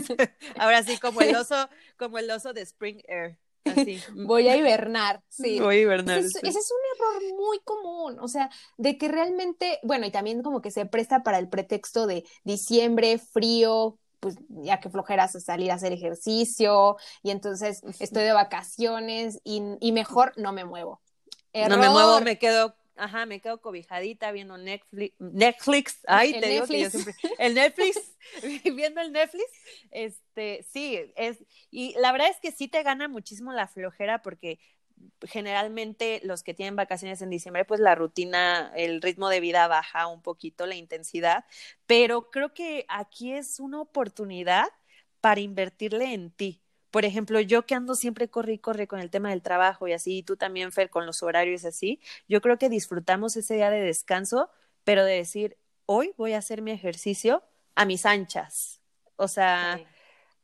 Ahora 0.57 0.83
sí, 0.83 0.97
como 0.97 1.21
el 1.21 1.35
oso, 1.35 1.69
como 1.97 2.17
el 2.17 2.29
oso 2.31 2.53
de 2.53 2.61
Spring 2.61 3.01
Air. 3.07 3.37
Así. 3.65 4.01
Voy 4.13 4.47
a 4.47 4.55
hibernar, 4.55 5.23
sí. 5.27 5.59
Voy 5.59 5.77
a 5.77 5.81
hibernar. 5.81 6.19
Ese, 6.19 6.39
ese, 6.41 6.59
es 6.59 6.71
un 6.71 7.21
error 7.21 7.35
muy 7.37 7.59
común, 7.65 8.17
o 8.19 8.27
sea, 8.29 8.49
de 8.77 8.97
que 8.97 9.09
realmente, 9.09 9.79
bueno, 9.83 10.05
y 10.05 10.11
también 10.11 10.41
como 10.41 10.61
que 10.61 10.71
se 10.71 10.85
presta 10.85 11.21
para 11.21 11.37
el 11.37 11.49
pretexto 11.49 12.07
de 12.07 12.23
diciembre, 12.45 13.17
frío, 13.17 13.99
pues 14.19 14.35
ya 14.49 14.79
que 14.79 14.89
flojeras 14.89 15.35
a 15.35 15.39
salir 15.39 15.71
a 15.71 15.75
hacer 15.75 15.93
ejercicio 15.93 16.97
y 17.23 17.31
entonces 17.31 17.81
estoy 17.99 18.23
de 18.23 18.33
vacaciones 18.33 19.39
y, 19.43 19.61
y 19.79 19.91
mejor 19.91 20.33
no 20.37 20.51
me 20.53 20.65
muevo. 20.65 21.01
Error. 21.53 21.69
No 21.71 21.77
me 21.77 21.89
muevo, 21.89 22.21
me 22.21 22.37
quedo, 22.37 22.75
ajá, 22.95 23.25
me 23.25 23.39
quedo 23.41 23.61
cobijadita 23.61 24.31
viendo 24.31 24.57
Netflix, 24.57 25.15
Netflix, 25.19 25.99
ay, 26.07 26.33
el 26.33 26.41
te 26.41 26.47
Netflix. 26.47 26.49
digo 26.49 26.67
que 26.67 26.79
yo 26.79 26.89
siempre, 26.89 27.15
el 27.39 27.53
Netflix, 27.55 28.15
viendo 28.75 29.01
el 29.01 29.11
Netflix, 29.11 29.45
este, 29.91 30.65
sí, 30.71 30.99
es, 31.15 31.37
y 31.71 31.93
la 31.99 32.11
verdad 32.11 32.29
es 32.29 32.39
que 32.39 32.51
sí 32.51 32.67
te 32.67 32.83
gana 32.83 33.07
muchísimo 33.07 33.53
la 33.53 33.67
flojera 33.67 34.21
porque 34.21 34.59
generalmente 35.21 36.21
los 36.23 36.43
que 36.43 36.53
tienen 36.53 36.75
vacaciones 36.75 37.21
en 37.21 37.29
diciembre, 37.29 37.65
pues 37.65 37.79
la 37.79 37.95
rutina, 37.95 38.71
el 38.75 39.01
ritmo 39.01 39.29
de 39.29 39.39
vida 39.39 39.67
baja 39.67 40.07
un 40.07 40.21
poquito, 40.21 40.65
la 40.65 40.75
intensidad, 40.75 41.45
pero 41.85 42.29
creo 42.29 42.53
que 42.53 42.85
aquí 42.87 43.33
es 43.33 43.59
una 43.59 43.81
oportunidad 43.81 44.67
para 45.21 45.41
invertirle 45.41 46.13
en 46.13 46.31
ti. 46.31 46.61
Por 46.91 47.05
ejemplo, 47.05 47.39
yo 47.41 47.65
que 47.65 47.75
ando 47.75 47.95
siempre 47.95 48.29
corre 48.29 48.53
y 48.53 48.59
corre 48.59 48.87
con 48.87 48.99
el 48.99 49.09
tema 49.09 49.29
del 49.29 49.41
trabajo 49.41 49.87
y 49.87 49.93
así, 49.93 50.19
y 50.19 50.23
tú 50.23 50.37
también, 50.37 50.71
Fer, 50.71 50.89
con 50.89 51.05
los 51.05 51.21
horarios 51.21 51.65
así, 51.65 51.99
yo 52.27 52.41
creo 52.41 52.57
que 52.57 52.69
disfrutamos 52.69 53.35
ese 53.35 53.55
día 53.55 53.69
de 53.69 53.81
descanso, 53.81 54.49
pero 54.83 55.03
de 55.03 55.13
decir, 55.13 55.57
hoy 55.85 56.13
voy 56.17 56.33
a 56.33 56.37
hacer 56.37 56.61
mi 56.61 56.71
ejercicio 56.71 57.43
a 57.75 57.85
mis 57.85 58.05
anchas. 58.05 58.81
O 59.15 59.27
sea, 59.27 59.79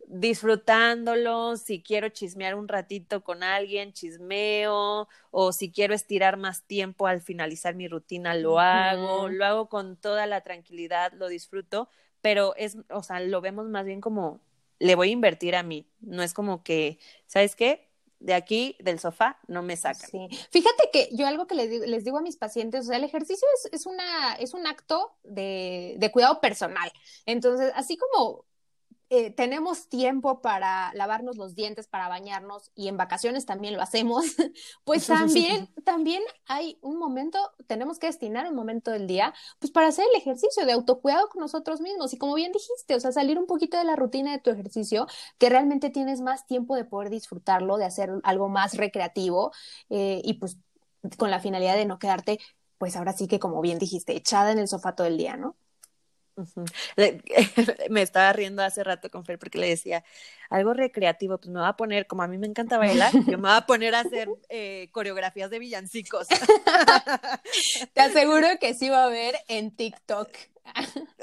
disfrutándolo, 0.07 1.57
si 1.57 1.81
quiero 1.81 2.09
chismear 2.09 2.55
un 2.55 2.67
ratito 2.67 3.23
con 3.23 3.43
alguien, 3.43 3.93
chismeo, 3.93 5.07
o 5.31 5.51
si 5.51 5.71
quiero 5.71 5.93
estirar 5.93 6.37
más 6.37 6.63
tiempo 6.63 7.07
al 7.07 7.21
finalizar 7.21 7.75
mi 7.75 7.87
rutina, 7.87 8.35
lo 8.35 8.59
hago, 8.59 9.29
lo 9.29 9.45
hago 9.45 9.69
con 9.69 9.97
toda 9.97 10.25
la 10.27 10.41
tranquilidad, 10.41 11.13
lo 11.13 11.27
disfruto, 11.27 11.89
pero 12.21 12.55
es, 12.55 12.77
o 12.89 13.03
sea, 13.03 13.19
lo 13.19 13.41
vemos 13.41 13.67
más 13.69 13.85
bien 13.85 14.01
como 14.01 14.41
le 14.79 14.95
voy 14.95 15.09
a 15.09 15.13
invertir 15.13 15.55
a 15.55 15.63
mí, 15.63 15.87
no 16.01 16.23
es 16.23 16.33
como 16.33 16.63
que, 16.63 16.99
¿sabes 17.25 17.55
qué? 17.55 17.89
de 18.23 18.33
aquí, 18.33 18.77
del 18.79 18.99
sofá, 18.99 19.37
no 19.47 19.61
me 19.61 19.75
sacan. 19.75 20.09
Sí. 20.09 20.29
Fíjate 20.49 20.89
que 20.93 21.09
yo 21.11 21.27
algo 21.27 21.45
que 21.45 21.55
les 21.55 21.69
digo, 21.69 21.85
les 21.85 22.05
digo 22.05 22.17
a 22.17 22.21
mis 22.21 22.37
pacientes, 22.37 22.85
o 22.85 22.87
sea, 22.87 22.95
el 22.95 23.03
ejercicio 23.03 23.45
es, 23.55 23.73
es, 23.73 23.85
una, 23.85 24.35
es 24.35 24.53
un 24.53 24.65
acto 24.65 25.17
de, 25.23 25.95
de 25.97 26.09
cuidado 26.09 26.39
personal. 26.39 26.89
Entonces, 27.25 27.73
así 27.75 27.97
como 27.97 28.45
eh, 29.15 29.29
tenemos 29.29 29.89
tiempo 29.89 30.41
para 30.41 30.91
lavarnos 30.95 31.37
los 31.37 31.53
dientes, 31.53 31.85
para 31.85 32.07
bañarnos 32.07 32.71
y 32.73 32.87
en 32.87 32.97
vacaciones 32.97 33.45
también 33.45 33.75
lo 33.75 33.83
hacemos, 33.83 34.25
pues 34.85 35.05
también, 35.05 35.69
también 35.83 36.23
hay 36.47 36.79
un 36.81 36.97
momento, 36.97 37.37
tenemos 37.67 37.99
que 37.99 38.07
destinar 38.07 38.47
un 38.49 38.55
momento 38.55 38.89
del 38.89 39.05
día, 39.05 39.31
pues 39.59 39.71
para 39.71 39.89
hacer 39.89 40.05
el 40.11 40.19
ejercicio 40.19 40.65
de 40.65 40.71
autocuidado 40.71 41.29
con 41.29 41.41
nosotros 41.41 41.79
mismos 41.79 42.11
y 42.15 42.17
como 42.17 42.33
bien 42.33 42.51
dijiste, 42.51 42.95
o 42.95 42.99
sea, 42.99 43.11
salir 43.11 43.37
un 43.37 43.45
poquito 43.45 43.77
de 43.77 43.83
la 43.83 43.95
rutina 43.95 44.31
de 44.31 44.39
tu 44.39 44.49
ejercicio, 44.49 45.05
que 45.37 45.47
realmente 45.47 45.91
tienes 45.91 46.21
más 46.21 46.47
tiempo 46.47 46.75
de 46.75 46.83
poder 46.83 47.11
disfrutarlo, 47.11 47.77
de 47.77 47.85
hacer 47.85 48.09
algo 48.23 48.49
más 48.49 48.73
recreativo 48.77 49.51
eh, 49.91 50.21
y 50.23 50.33
pues 50.39 50.57
con 51.19 51.29
la 51.29 51.39
finalidad 51.39 51.75
de 51.75 51.85
no 51.85 51.99
quedarte, 51.99 52.39
pues 52.79 52.95
ahora 52.95 53.13
sí 53.13 53.27
que 53.27 53.39
como 53.39 53.61
bien 53.61 53.77
dijiste, 53.77 54.15
echada 54.15 54.51
en 54.51 54.57
el 54.57 54.67
sofá 54.67 54.95
todo 54.95 55.05
el 55.05 55.17
día, 55.19 55.37
¿no? 55.37 55.55
Uh 56.35 56.41
-huh. 56.55 57.89
me 57.89 58.01
estaba 58.01 58.33
riendo 58.33 58.63
hace 58.63 58.83
rato 58.83 59.09
con 59.09 59.23
Fer 59.23 59.37
porque 59.37 59.59
le 59.59 59.69
decía 59.69 60.03
algo 60.49 60.73
recreativo, 60.73 61.37
pues 61.37 61.49
me 61.49 61.59
va 61.59 61.69
a 61.69 61.75
poner, 61.75 62.07
como 62.07 62.23
a 62.23 62.27
mí 62.27 62.37
me 62.37 62.47
encanta 62.47 62.77
bailar, 62.77 63.11
yo 63.13 63.37
me 63.37 63.49
voy 63.49 63.57
a 63.57 63.65
poner 63.65 63.95
a 63.95 64.01
hacer 64.01 64.27
eh, 64.49 64.89
coreografías 64.91 65.49
de 65.49 65.59
villancicos. 65.59 66.27
Te 67.93 68.01
aseguro 68.01 68.47
que 68.59 68.73
sí 68.73 68.89
va 68.89 69.03
a 69.03 69.05
haber 69.05 69.35
en 69.47 69.75
TikTok. 69.75 70.29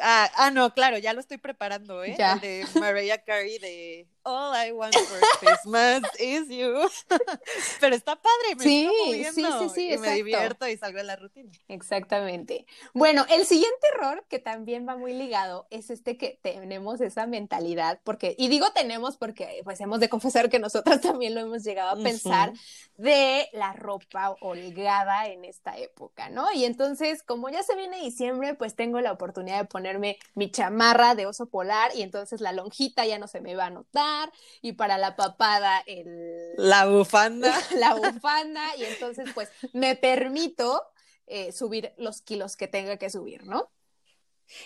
Ah, 0.03 0.31
ah, 0.37 0.51
no, 0.51 0.73
claro, 0.75 0.99
ya 0.99 1.13
lo 1.13 1.21
estoy 1.21 1.39
preparando, 1.39 2.05
¿eh? 2.05 2.15
Ya. 2.19 2.35
El 2.35 2.41
de 2.41 2.67
Mariah 2.81 3.23
Carey 3.25 3.59
de 3.59 4.07
All 4.23 4.55
I 4.55 4.73
Want 4.73 4.95
for 4.95 5.21
Christmas 5.41 6.03
is 6.19 6.49
You. 6.49 6.89
Pero 7.81 7.95
está 7.95 8.17
padre, 8.17 8.57
me 8.57 8.63
sí, 8.63 8.91
estoy 9.13 9.45
sí, 9.45 9.51
sí, 9.59 9.69
sí, 9.75 9.93
y 9.93 9.99
me 9.99 10.15
divierto 10.15 10.69
y 10.69 10.77
salgo 10.77 10.99
de 10.99 11.05
la 11.05 11.17
rutina. 11.17 11.51
Exactamente. 11.69 12.67
Bueno, 12.93 13.25
el 13.31 13.47
siguiente 13.47 13.89
error 13.95 14.25
que 14.29 14.39
también 14.39 14.87
va 14.87 14.97
muy 14.97 15.15
ligado 15.15 15.67
es 15.71 15.91
este 15.91 16.17
que 16.17 16.39
tenemos 16.43 17.01
esa 17.01 17.27
mentalidad, 17.27 18.01
porque, 18.05 18.35
y 18.39 18.49
digo 18.49 18.71
tenemos 18.73 19.17
porque 19.17 19.63
pues 19.65 19.81
hemos 19.81 20.01
de 20.01 20.09
confesar 20.09 20.51
que 20.51 20.59
nosotros 20.59 21.01
también 21.01 21.35
lo 21.35 21.41
hemos 21.41 21.65
llegado 21.65 21.91
a 21.91 22.03
pensar, 22.03 22.51
uh 22.51 22.53
-huh. 22.53 22.59
de 22.97 23.49
la 23.53 23.73
ropa 23.73 24.37
holgada 24.41 25.27
en 25.29 25.45
esta 25.45 25.77
época, 25.79 26.29
¿no? 26.29 26.53
Y 26.53 26.65
entonces, 26.65 27.23
como 27.23 27.49
ya 27.49 27.63
se 27.63 27.75
viene 27.75 28.01
diciembre, 28.01 28.55
pues 28.55 28.75
tengo 28.75 29.01
la 29.01 29.13
oportunidad 29.13 29.30
oportunidad 29.31 29.61
de 29.61 29.67
ponerme 29.67 30.19
mi 30.35 30.51
chamarra 30.51 31.15
de 31.15 31.27
oso 31.27 31.47
polar 31.47 31.91
y 31.95 32.03
entonces 32.03 32.41
la 32.41 32.53
lonjita 32.53 33.07
ya 33.07 33.19
no 33.19 33.27
se 33.27 33.41
me 33.41 33.57
va 33.57 33.67
a 33.67 33.71
notar 33.71 34.33
y 34.61 34.73
para 34.73 34.99
la 34.99 35.17
papada 35.17 35.83
el... 35.87 36.53
La 36.57 36.87
bufanda. 36.87 37.53
la 37.77 37.95
bufanda 37.95 38.77
y 38.77 38.85
entonces 38.85 39.31
pues 39.35 39.51
me 39.73 39.97
permito 39.97 40.83
eh, 41.27 41.53
subir 41.53 41.93
los 41.97 42.23
kilos 42.23 42.57
que 42.57 42.69
tenga 42.69 42.97
que 42.97 43.09
subir, 43.11 43.47
¿no? 43.47 43.71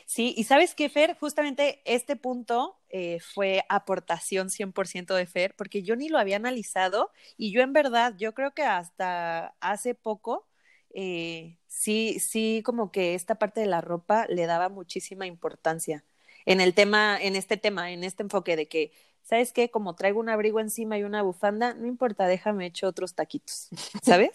Sí, 0.06 0.34
y 0.36 0.44
sabes 0.44 0.74
qué, 0.74 0.88
Fer, 0.88 1.14
justamente 1.18 1.82
este 1.84 2.16
punto 2.16 2.80
eh, 2.88 3.20
fue 3.20 3.64
aportación 3.68 4.48
100% 4.48 5.14
de 5.14 5.26
Fer, 5.26 5.54
porque 5.56 5.82
yo 5.82 5.94
ni 5.94 6.08
lo 6.08 6.18
había 6.18 6.36
analizado 6.36 7.10
y 7.36 7.52
yo 7.52 7.60
en 7.60 7.72
verdad, 7.72 8.14
yo 8.16 8.32
creo 8.32 8.54
que 8.54 8.62
hasta 8.62 9.54
hace 9.60 9.94
poco, 9.94 10.46
eh, 10.94 11.58
sí, 11.66 12.18
sí, 12.20 12.62
como 12.64 12.90
que 12.92 13.14
esta 13.14 13.36
parte 13.36 13.60
de 13.60 13.66
la 13.66 13.80
ropa 13.80 14.26
le 14.28 14.46
daba 14.46 14.68
muchísima 14.68 15.26
importancia 15.26 16.04
en 16.46 16.60
el 16.60 16.74
tema, 16.74 17.18
en 17.20 17.36
este 17.36 17.56
tema, 17.56 17.92
en 17.92 18.04
este 18.04 18.22
enfoque 18.22 18.56
de 18.56 18.68
que 18.68 18.92
¿sabes 19.24 19.52
qué? 19.52 19.70
Como 19.70 19.94
traigo 19.94 20.20
un 20.20 20.28
abrigo 20.28 20.60
encima 20.60 20.98
y 20.98 21.02
una 21.02 21.22
bufanda, 21.22 21.74
no 21.74 21.86
importa, 21.86 22.26
déjame 22.26 22.66
hecho 22.66 22.86
otros 22.86 23.14
taquitos, 23.14 23.68
¿sabes? 24.02 24.30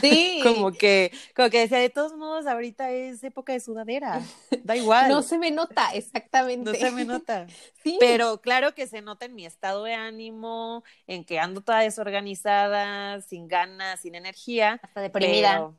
Sí. 0.00 0.40
como 0.42 0.72
que, 0.72 1.12
como 1.36 1.50
que 1.50 1.60
decía, 1.60 1.78
de 1.78 1.90
todos 1.90 2.14
modos, 2.14 2.46
ahorita 2.46 2.90
es 2.90 3.22
época 3.22 3.52
de 3.52 3.60
sudadera, 3.60 4.22
da 4.64 4.76
igual. 4.76 5.08
No 5.08 5.22
se 5.22 5.38
me 5.38 5.50
nota, 5.50 5.90
exactamente. 5.94 6.72
No 6.72 6.76
se 6.76 6.90
me 6.90 7.04
nota. 7.04 7.46
Sí. 7.82 7.96
Pero 7.98 8.42
claro 8.42 8.74
que 8.74 8.86
se 8.86 9.00
nota 9.00 9.24
en 9.24 9.34
mi 9.34 9.46
estado 9.46 9.84
de 9.84 9.94
ánimo, 9.94 10.84
en 11.06 11.24
que 11.24 11.38
ando 11.38 11.62
toda 11.62 11.80
desorganizada, 11.80 13.22
sin 13.22 13.48
ganas, 13.48 14.00
sin 14.00 14.14
energía. 14.14 14.78
Hasta 14.82 15.00
deprimida. 15.00 15.72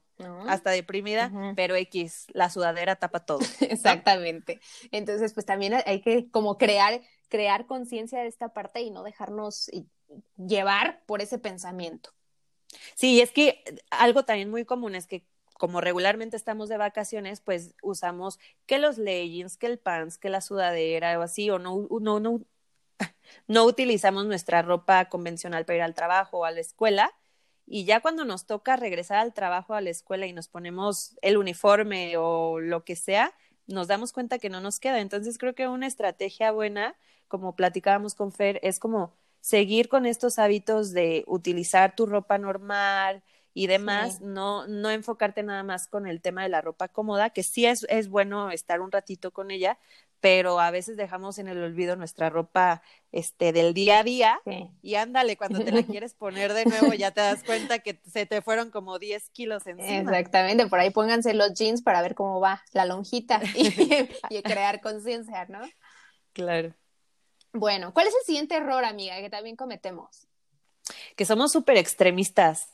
hasta 0.48 0.72
deprimida, 0.72 1.32
pero 1.56 1.76
X, 1.76 2.26
la 2.34 2.50
sudadera 2.50 2.96
tapa 2.96 3.20
todo. 3.20 3.38
Exactamente. 3.60 4.60
Entonces, 4.92 5.32
pues 5.36 5.46
también 5.46 5.76
hay 5.86 6.02
que 6.02 6.28
como 6.32 6.58
crear 6.58 7.02
crear 7.32 7.66
conciencia 7.66 8.20
de 8.20 8.28
esta 8.28 8.50
parte 8.50 8.82
y 8.82 8.92
no 8.92 9.04
dejarnos 9.04 9.72
llevar 10.38 11.02
por 11.06 11.22
ese 11.22 11.40
pensamiento. 11.40 12.12
Sí, 12.94 13.22
es 13.22 13.32
que 13.32 13.64
algo 13.90 14.26
también 14.26 14.52
muy 14.52 14.66
común 14.66 14.96
es 14.96 15.08
que 15.08 15.26
como 15.54 15.80
regularmente 15.80 16.36
estamos 16.36 16.70
de 16.70 16.78
vacaciones, 16.78 17.40
pues 17.40 17.74
usamos 17.82 18.38
que 18.66 18.80
los 18.80 18.98
leggings, 18.98 19.58
que 19.58 19.68
el 19.68 19.80
pants, 19.80 20.18
que 20.18 20.30
la 20.30 20.42
sudadera 20.42 21.18
o 21.18 21.22
así, 21.22 21.50
o 21.50 21.58
no, 21.58 21.88
no, 22.02 22.20
no, 22.20 22.42
no 23.48 23.66
utilizamos 23.66 24.26
nuestra 24.26 24.62
ropa 24.62 25.06
convencional 25.06 25.66
para 25.66 25.78
ir 25.78 25.84
al 25.84 25.94
trabajo 25.94 26.40
o 26.40 26.46
a 26.46 26.52
la 26.52 26.60
escuela. 26.60 27.12
Y 27.66 27.86
ya 27.86 28.02
cuando 28.02 28.26
nos 28.26 28.46
toca 28.46 28.76
regresar 28.76 29.20
al 29.20 29.34
trabajo, 29.34 29.74
a 29.74 29.82
la 29.82 29.92
escuela 29.92 30.26
y 30.26 30.34
nos 30.34 30.50
ponemos 30.50 31.18
el 31.22 31.38
uniforme 31.38 32.18
o 32.18 32.60
lo 32.60 32.84
que 32.84 32.98
sea, 32.98 33.34
nos 33.72 33.88
damos 33.88 34.12
cuenta 34.14 34.40
que 34.40 34.50
no 34.50 34.62
nos 34.62 34.80
queda. 34.80 35.00
Entonces 35.00 35.38
creo 35.38 35.56
que 35.56 35.68
una 35.68 35.88
estrategia 35.88 36.52
buena 36.52 36.96
como 37.32 37.56
platicábamos 37.56 38.14
con 38.14 38.34
Fer, 38.34 38.60
es 38.62 38.78
como 38.78 39.14
seguir 39.40 39.88
con 39.88 40.06
estos 40.06 40.38
hábitos 40.38 40.92
de 40.92 41.24
utilizar 41.28 41.96
tu 41.96 42.06
ropa 42.06 42.38
normal 42.38 43.24
y 43.54 43.68
demás, 43.68 44.20
no, 44.20 44.68
no 44.68 44.90
enfocarte 44.90 45.42
nada 45.42 45.64
más 45.64 45.88
con 45.88 46.08
el 46.08 46.22
tema 46.22 46.44
de 46.44 46.50
la 46.50 46.60
ropa 46.62 46.90
cómoda, 46.90 47.30
que 47.30 47.44
sí 47.44 47.66
es, 47.66 47.86
es 47.90 48.10
bueno 48.10 48.52
estar 48.52 48.82
un 48.82 48.92
ratito 48.92 49.32
con 49.32 49.50
ella, 49.50 49.78
pero 50.22 50.60
a 50.60 50.72
veces 50.72 50.96
dejamos 50.96 51.40
en 51.40 51.48
el 51.48 51.62
olvido 51.62 51.96
nuestra 51.96 52.30
ropa 52.30 52.82
este 53.12 53.52
del 53.52 53.74
día 53.74 54.00
a 54.00 54.04
día 54.04 54.42
y 54.82 54.96
ándale, 54.96 55.36
cuando 55.36 55.60
te 55.64 55.72
la 55.72 55.84
quieres 55.84 56.14
poner 56.14 56.54
de 56.54 56.66
nuevo 56.66 56.94
ya 56.94 57.12
te 57.12 57.22
das 57.22 57.44
cuenta 57.44 57.80
que 57.80 58.00
se 58.10 58.26
te 58.26 58.42
fueron 58.42 58.70
como 58.70 59.00
10 59.00 59.30
kilos 59.32 59.68
encima. 59.68 60.00
Exactamente, 60.00 60.68
por 60.68 60.80
ahí 60.80 60.92
pónganse 60.92 61.34
los 61.34 61.54
jeans 61.54 61.82
para 61.82 62.02
ver 62.02 62.16
cómo 62.16 62.40
va 62.40 62.64
la 62.72 62.86
lonjita 62.86 63.42
y, 63.56 64.10
y 64.30 64.42
crear 64.44 64.80
conciencia, 64.80 65.46
¿no? 65.46 65.62
Claro. 66.34 66.74
Bueno, 67.52 67.94
¿cuál 67.94 68.08
es 68.08 68.14
el 68.16 68.26
siguiente 68.26 68.56
error, 68.56 68.86
amiga, 68.86 69.20
que 69.20 69.30
también 69.30 69.56
cometemos? 69.56 70.28
Que 71.16 71.26
somos 71.26 71.52
súper 71.52 71.78
extremistas. 71.78 72.70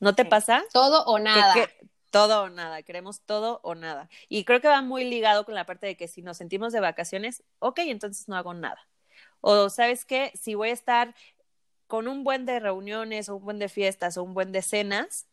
¿No 0.00 0.14
te 0.14 0.24
pasa? 0.24 0.62
Todo 0.72 1.04
o 1.04 1.18
nada. 1.18 1.54
Todo 2.12 2.44
o 2.44 2.50
nada, 2.50 2.82
queremos 2.84 3.22
todo 3.22 3.60
o 3.64 3.74
nada. 3.74 4.08
Y 4.28 4.44
creo 4.44 4.60
que 4.60 4.68
va 4.68 4.82
muy 4.82 5.04
ligado 5.04 5.44
con 5.44 5.54
la 5.56 5.66
parte 5.66 5.86
de 5.88 5.96
que 5.96 6.08
si 6.08 6.22
nos 6.22 6.36
sentimos 6.36 6.72
de 6.72 6.80
vacaciones, 6.80 7.42
ok, 7.58 7.80
entonces 7.80 8.28
no 8.28 8.36
hago 8.36 8.54
nada. 8.54 8.88
O 9.40 9.70
sabes 9.70 10.04
qué, 10.04 10.30
si 10.40 10.54
voy 10.54 10.68
a 10.70 10.72
estar 10.74 11.14
con 11.88 12.08
un 12.08 12.22
buen 12.22 12.46
de 12.46 12.60
reuniones 12.60 13.28
o 13.28 13.36
un 13.36 13.44
buen 13.44 13.58
de 13.58 13.68
fiestas 13.68 14.16
o 14.16 14.22
un 14.22 14.34
buen 14.34 14.52
de 14.52 14.62
cenas, 14.62 15.26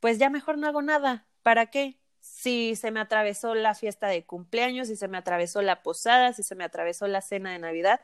pues 0.00 0.18
ya 0.18 0.28
mejor 0.28 0.58
no 0.58 0.66
hago 0.66 0.82
nada. 0.82 1.26
¿Para 1.42 1.66
qué? 1.66 1.98
Si 2.20 2.76
se 2.76 2.90
me 2.90 3.00
atravesó 3.00 3.54
la 3.54 3.74
fiesta 3.74 4.08
de 4.08 4.26
cumpleaños, 4.26 4.88
si 4.88 4.96
se 4.96 5.08
me 5.08 5.18
atravesó 5.18 5.62
la 5.62 5.82
posada, 5.82 6.32
si 6.32 6.42
se 6.42 6.56
me 6.56 6.64
atravesó 6.64 7.06
la 7.06 7.20
cena 7.20 7.52
de 7.52 7.58
Navidad, 7.60 8.00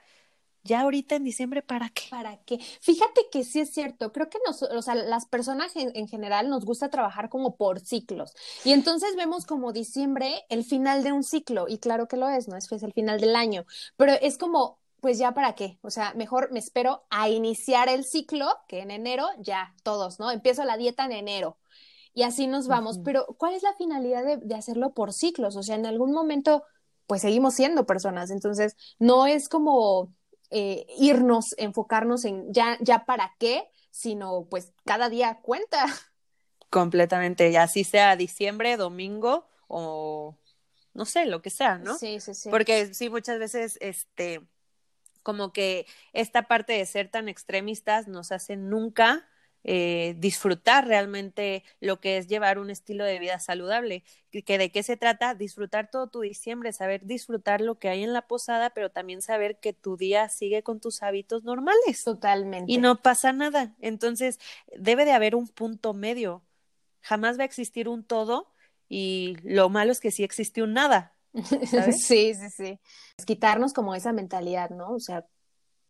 ya 0.62 0.82
ahorita 0.82 1.16
en 1.16 1.24
diciembre, 1.24 1.62
¿para 1.62 1.88
qué? 1.88 2.02
¿Para 2.10 2.36
qué? 2.44 2.58
Fíjate 2.80 3.22
que 3.30 3.44
sí 3.44 3.60
es 3.60 3.70
cierto, 3.70 4.12
creo 4.12 4.28
que 4.28 4.38
nos, 4.46 4.62
o 4.62 4.82
sea, 4.82 4.94
las 4.94 5.26
personas 5.26 5.72
en, 5.76 6.08
general 6.08 6.48
nos 6.48 6.64
gusta 6.64 6.90
trabajar 6.90 7.28
como 7.28 7.56
por 7.56 7.80
ciclos 7.80 8.34
y 8.64 8.72
entonces 8.72 9.16
vemos 9.16 9.46
como 9.46 9.72
diciembre 9.72 10.44
el 10.48 10.64
final 10.64 11.02
de 11.02 11.12
un 11.12 11.24
ciclo 11.24 11.66
y 11.68 11.78
claro 11.78 12.08
que 12.08 12.16
lo 12.16 12.28
es, 12.28 12.48
¿no? 12.48 12.56
Es, 12.56 12.70
es 12.70 12.82
el 12.82 12.92
final 12.92 13.20
del 13.20 13.36
año, 13.36 13.64
pero 13.96 14.12
es 14.12 14.38
como, 14.38 14.78
pues 15.00 15.18
ya 15.18 15.32
para 15.32 15.54
qué, 15.54 15.78
o 15.82 15.90
sea, 15.90 16.12
mejor 16.14 16.52
me 16.52 16.58
espero 16.58 17.04
a 17.10 17.28
iniciar 17.28 17.88
el 17.88 18.04
ciclo 18.04 18.48
que 18.68 18.80
en 18.80 18.90
enero 18.90 19.26
ya 19.38 19.74
todos, 19.82 20.18
¿no? 20.20 20.30
Empiezo 20.30 20.64
la 20.64 20.76
dieta 20.76 21.04
en 21.04 21.12
enero 21.12 21.58
y 22.12 22.22
así 22.22 22.46
nos 22.46 22.66
vamos, 22.66 22.98
pero 23.04 23.26
¿cuál 23.38 23.54
es 23.54 23.62
la 23.62 23.74
finalidad 23.74 24.24
de, 24.24 24.36
de 24.36 24.54
hacerlo 24.54 24.92
por 24.92 25.12
ciclos? 25.12 25.56
O 25.56 25.62
sea, 25.62 25.76
en 25.76 25.86
algún 25.86 26.12
momento, 26.12 26.64
pues 27.06 27.22
seguimos 27.22 27.54
siendo 27.54 27.86
personas, 27.86 28.30
entonces 28.30 28.76
no 28.98 29.26
es 29.26 29.48
como 29.48 30.12
eh, 30.50 30.86
irnos, 30.98 31.54
enfocarnos 31.58 32.24
en 32.24 32.52
ya, 32.52 32.76
ya 32.80 33.04
para 33.04 33.34
qué, 33.38 33.68
sino 33.90 34.46
pues 34.50 34.72
cada 34.84 35.08
día 35.08 35.38
cuenta. 35.42 35.86
Completamente, 36.70 37.50
ya 37.50 37.64
así 37.64 37.84
sea 37.84 38.16
diciembre, 38.16 38.76
domingo 38.76 39.46
o 39.68 40.36
no 40.94 41.04
sé, 41.04 41.26
lo 41.26 41.42
que 41.42 41.50
sea, 41.50 41.78
¿no? 41.78 41.96
Sí, 41.96 42.20
sí, 42.20 42.34
sí. 42.34 42.50
Porque 42.50 42.92
sí, 42.94 43.10
muchas 43.10 43.38
veces, 43.38 43.78
este, 43.80 44.42
como 45.22 45.52
que 45.52 45.86
esta 46.12 46.42
parte 46.42 46.72
de 46.72 46.86
ser 46.86 47.08
tan 47.08 47.28
extremistas 47.28 48.08
nos 48.08 48.32
hace 48.32 48.56
nunca 48.56 49.28
eh, 49.62 50.14
disfrutar 50.18 50.86
realmente 50.86 51.64
lo 51.80 52.00
que 52.00 52.16
es 52.16 52.28
llevar 52.28 52.58
un 52.58 52.70
estilo 52.70 53.04
de 53.04 53.18
vida 53.18 53.38
saludable. 53.38 54.04
Que, 54.30 54.58
¿De 54.58 54.70
qué 54.70 54.82
se 54.82 54.96
trata? 54.96 55.34
Disfrutar 55.34 55.90
todo 55.90 56.06
tu 56.08 56.20
diciembre, 56.20 56.72
saber 56.72 57.04
disfrutar 57.04 57.60
lo 57.60 57.78
que 57.78 57.88
hay 57.88 58.02
en 58.02 58.12
la 58.12 58.26
posada, 58.26 58.70
pero 58.70 58.90
también 58.90 59.22
saber 59.22 59.58
que 59.58 59.72
tu 59.72 59.96
día 59.96 60.28
sigue 60.28 60.62
con 60.62 60.80
tus 60.80 61.02
hábitos 61.02 61.44
normales. 61.44 62.02
Totalmente. 62.04 62.72
Y 62.72 62.78
no 62.78 63.02
pasa 63.02 63.32
nada. 63.32 63.74
Entonces, 63.80 64.38
debe 64.76 65.04
de 65.04 65.12
haber 65.12 65.34
un 65.34 65.48
punto 65.48 65.92
medio. 65.92 66.42
Jamás 67.02 67.38
va 67.38 67.42
a 67.42 67.46
existir 67.46 67.88
un 67.88 68.04
todo 68.04 68.50
y 68.88 69.36
lo 69.42 69.68
malo 69.68 69.92
es 69.92 70.00
que 70.00 70.10
sí 70.10 70.24
existe 70.24 70.62
un 70.62 70.74
nada. 70.74 71.14
Sí, 71.92 72.34
sí, 72.34 72.50
sí. 72.50 72.80
Es 73.16 73.24
quitarnos 73.24 73.72
como 73.72 73.94
esa 73.94 74.12
mentalidad, 74.12 74.70
¿no? 74.70 74.90
O 74.90 75.00
sea, 75.00 75.26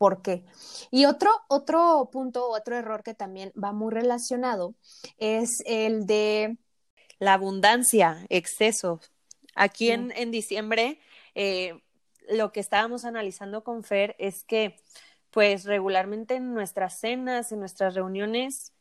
por 0.00 0.22
qué. 0.22 0.44
Y 0.90 1.04
otro, 1.04 1.30
otro 1.48 2.08
punto, 2.10 2.48
otro 2.48 2.74
error 2.74 3.02
que 3.02 3.12
también 3.12 3.52
va 3.52 3.72
muy 3.72 3.92
relacionado 3.92 4.74
es 5.18 5.62
el 5.66 6.06
de... 6.06 6.56
La 7.18 7.34
abundancia, 7.34 8.24
exceso. 8.30 8.98
Aquí 9.54 9.90
en, 9.90 10.10
en, 10.16 10.30
diciembre, 10.30 10.98
eh, 11.34 11.82
lo 12.30 12.50
que 12.50 12.60
estábamos 12.60 13.04
analizando 13.04 13.62
con 13.62 13.84
Fer 13.84 14.16
es 14.18 14.42
que, 14.42 14.76
pues 15.30 15.66
regularmente 15.66 16.36
en 16.36 16.54
nuestras 16.54 16.98
cenas, 16.98 17.52
en 17.52 17.60
nuestras 17.60 17.94
reuniones, 17.94 18.72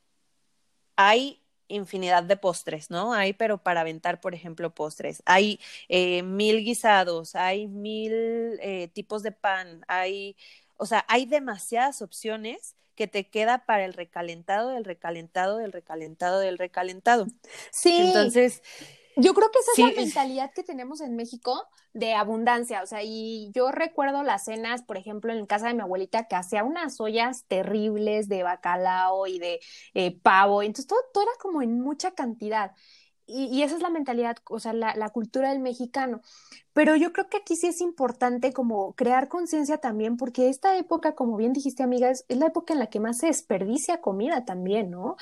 hay 0.95 1.43
infinidad 1.67 2.23
de 2.23 2.37
postres, 2.37 2.89
¿no? 2.89 3.11
Hay, 3.11 3.33
pero 3.33 3.57
para 3.57 3.81
aventar, 3.81 4.21
por 4.21 4.33
ejemplo, 4.33 4.73
postres. 4.73 5.21
Hay 5.25 5.59
eh, 5.89 6.23
mil 6.23 6.63
guisados, 6.63 7.35
hay 7.35 7.67
mil 7.67 8.13
eh, 8.61 8.89
tipos 8.93 9.21
de 9.21 9.33
pan, 9.33 9.83
hay 9.89 10.37
o 10.79 10.85
sea, 10.85 11.05
hay 11.07 11.25
demasiadas 11.25 12.01
opciones 12.01 12.75
que 12.95 13.07
te 13.07 13.29
queda 13.29 13.65
para 13.65 13.85
el 13.85 13.93
recalentado 13.93 14.69
del 14.69 14.83
recalentado 14.83 15.57
del 15.57 15.71
recalentado 15.71 16.39
del 16.39 16.57
recalentado. 16.57 17.27
Sí. 17.71 17.97
Entonces, 18.07 18.61
yo 19.15 19.33
creo 19.33 19.51
que 19.51 19.59
esa 19.59 19.71
es 19.71 19.95
la 19.95 20.01
mentalidad 20.01 20.51
que 20.53 20.63
tenemos 20.63 21.01
en 21.01 21.15
México 21.15 21.67
de 21.93 22.13
abundancia, 22.13 22.81
o 22.83 22.85
sea, 22.85 23.01
y 23.03 23.51
yo 23.53 23.71
recuerdo 23.71 24.23
las 24.23 24.45
cenas, 24.45 24.83
por 24.83 24.97
ejemplo, 24.97 25.33
en 25.33 25.45
casa 25.45 25.67
de 25.67 25.73
mi 25.73 25.81
abuelita 25.81 26.27
que 26.27 26.35
hacía 26.35 26.63
unas 26.63 26.99
ollas 27.01 27.45
terribles 27.47 28.29
de 28.29 28.43
bacalao 28.43 29.27
y 29.27 29.39
de 29.39 29.59
eh, 29.93 30.17
pavo, 30.21 30.61
entonces 30.61 30.87
todo, 30.87 30.99
todo 31.13 31.23
era 31.23 31.33
como 31.39 31.61
en 31.61 31.81
mucha 31.81 32.11
cantidad 32.11 32.71
y, 33.29 33.61
esa 33.61 33.75
es 33.75 33.81
la 33.81 33.89
mentalidad, 33.89 34.37
o 34.49 34.59
sea, 34.59 34.73
la, 34.73 35.09
cultura 35.09 35.49
del 35.49 35.59
mexicano. 35.59 36.21
Pero 36.73 36.95
yo 36.95 37.13
creo 37.13 37.29
que 37.29 37.37
aquí 37.37 37.55
sí 37.55 37.67
es 37.67 37.79
importante 37.81 38.53
como 38.53 38.93
crear 38.93 39.27
conciencia 39.27 39.77
también, 39.77 40.17
porque 40.17 40.49
esta 40.49 40.77
época, 40.77 41.13
como 41.13 41.37
bien 41.37 41.53
dijiste, 41.53 41.83
amiga, 41.83 42.09
es, 42.09 42.25
la 42.27 42.47
época 42.47 42.73
en 42.73 42.79
la 42.79 42.87
que 42.87 42.99
más 42.99 43.19
se 43.19 43.27
desperdicia 43.27 44.01
comida 44.01 44.45
también, 44.45 44.89
¿no? 44.89 45.15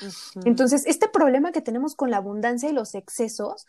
Entonces, 0.44 0.86
este 0.86 1.08
problema 1.08 1.52
que 1.52 1.60
tenemos 1.60 1.94
con 1.94 2.10
la 2.10 2.16
abundancia 2.16 2.70
y 2.70 2.72
los 2.72 2.94
excesos, 2.94 3.66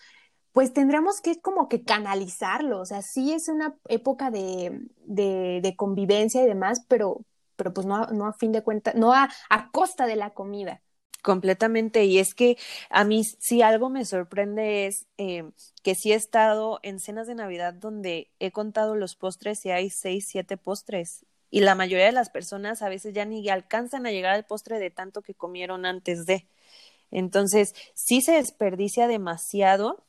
pues 0.53 0.74
tendremos 0.74 1.22
que 1.22 1.39
como 1.41 1.67
que 1.67 1.84
canalizarlo, 1.84 2.79
o 2.81 2.86
sea, 2.86 3.01
sí 3.01 3.34
es 3.34 3.50
una 3.50 3.75
época 3.88 4.31
de, 4.31 4.81
de, 5.05 5.74
convivencia 5.75 6.41
y 6.43 6.48
demás, 6.48 6.86
pero, 6.88 7.25
pero 7.55 7.74
pues 7.74 7.86
no, 7.86 8.08
no 8.08 8.25
a 8.25 8.34
fin 8.34 8.51
de 8.51 8.63
cuentas, 8.63 8.96
no 8.96 9.13
a, 9.13 9.29
a 9.50 9.72
costa 9.72 10.08
de 10.08 10.15
la 10.15 10.31
comida. 10.31 10.81
Completamente, 11.21 12.05
y 12.05 12.17
es 12.19 12.33
que 12.33 12.57
a 12.89 13.03
mí 13.03 13.23
si 13.23 13.61
algo 13.61 13.89
me 13.89 14.05
sorprende 14.05 14.88
es 14.88 15.05
eh, 15.17 15.43
que 15.83 15.93
sí 15.93 16.13
he 16.13 16.15
estado 16.15 16.79
en 16.81 16.99
cenas 16.99 17.27
de 17.27 17.35
Navidad 17.35 17.73
donde 17.73 18.31
he 18.39 18.51
contado 18.51 18.95
los 18.95 19.15
postres 19.15 19.65
y 19.65 19.71
hay 19.71 19.89
seis, 19.89 20.27
siete 20.29 20.55
postres, 20.55 21.25
y 21.51 21.61
la 21.61 21.75
mayoría 21.75 22.05
de 22.05 22.11
las 22.13 22.29
personas 22.29 22.81
a 22.81 22.89
veces 22.89 23.13
ya 23.13 23.25
ni 23.25 23.47
alcanzan 23.49 24.05
a 24.05 24.11
llegar 24.11 24.33
al 24.33 24.45
postre 24.45 24.79
de 24.79 24.91
tanto 24.91 25.21
que 25.21 25.33
comieron 25.33 25.85
antes 25.85 26.25
de. 26.25 26.47
Entonces, 27.11 27.73
sí 27.95 28.21
se 28.21 28.33
desperdicia 28.33 29.07
demasiado 29.07 30.05